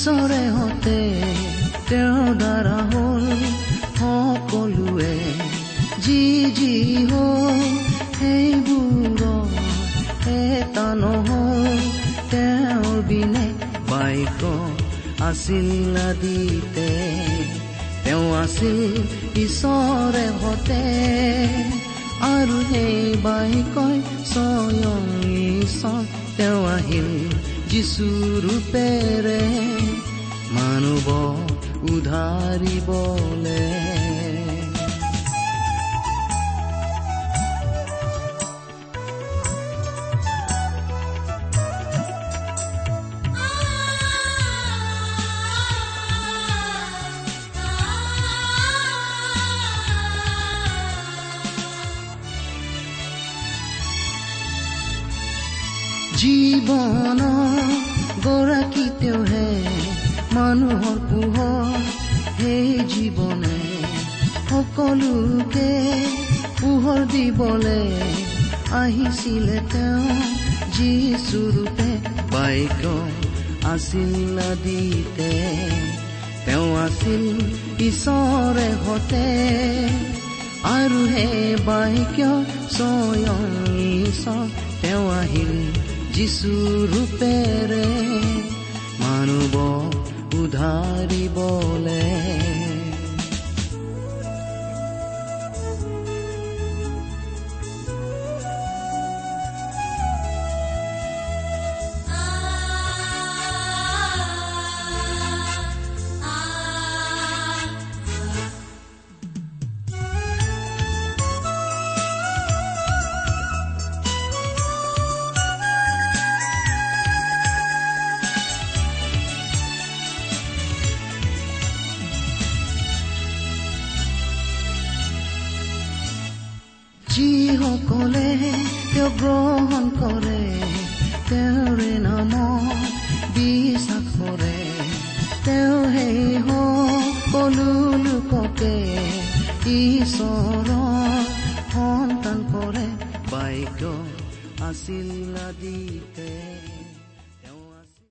ঈশ্বৰে 0.03 0.37
হতে 0.53 0.99
তেওঁৰ 1.89 2.31
দ্বাৰা 2.39 2.79
হ'ল 2.91 3.27
সকলোৱে 3.99 5.13
যি 6.05 6.23
যি 6.57 6.73
হ'ল 7.11 7.61
সেইবোৰৰ 8.17 9.53
এটা 10.31 10.87
নহল 11.03 11.63
তেওঁৰ 12.33 12.97
বিনে 13.07 13.45
বাইক 13.91 14.43
আছিল 15.29 15.95
আদিতে 16.03 16.89
তেওঁ 18.03 18.27
আছিল 18.41 18.81
ঈশ্বৰে 19.45 20.25
হতে 20.43 20.81
আৰু 22.27 22.57
সেই 22.71 22.99
বাইকই 23.23 23.97
স্বয়ং 24.33 25.01
ঈশ্বৰ 25.39 26.03
তেওঁ 26.37 26.61
আহিল 26.75 27.09
যিচু 27.71 28.07
ৰূপেৰে 28.43 29.41
উধাৰিবলে 31.93 33.61
মানুহৰ 60.63 60.99
পোহৰ 61.09 61.79
সেই 62.37 62.67
জীৱনে 62.91 63.57
সকলোকে 64.49 65.71
পোহৰ 66.61 66.99
দিবলে 67.05 67.81
আহিছিলে 68.71 69.59
তেওঁ। 69.71 70.21
যিচুৰূপে 70.75 71.89
বাইক 72.31 72.81
আছিল 73.65 74.39
আদিতে 74.39 75.31
তেওঁ 76.45 76.69
আছিল 76.85 77.23
ঈশ্বৰে 77.79 78.69
হতে। 78.85 79.25
আৰু 80.63 80.99
সেই 81.07 81.55
বাইক 81.65 82.17
স্বয়ং 82.71 83.43
ঈশ্বৰ 84.07 84.47
তেওঁ 84.81 85.05
আহিল 85.11 85.53
যিচু 86.13 86.53
ৰূপেৰে। 86.93 87.85
মানুহ 89.03 89.82
উধাৰিবলে 90.53 91.62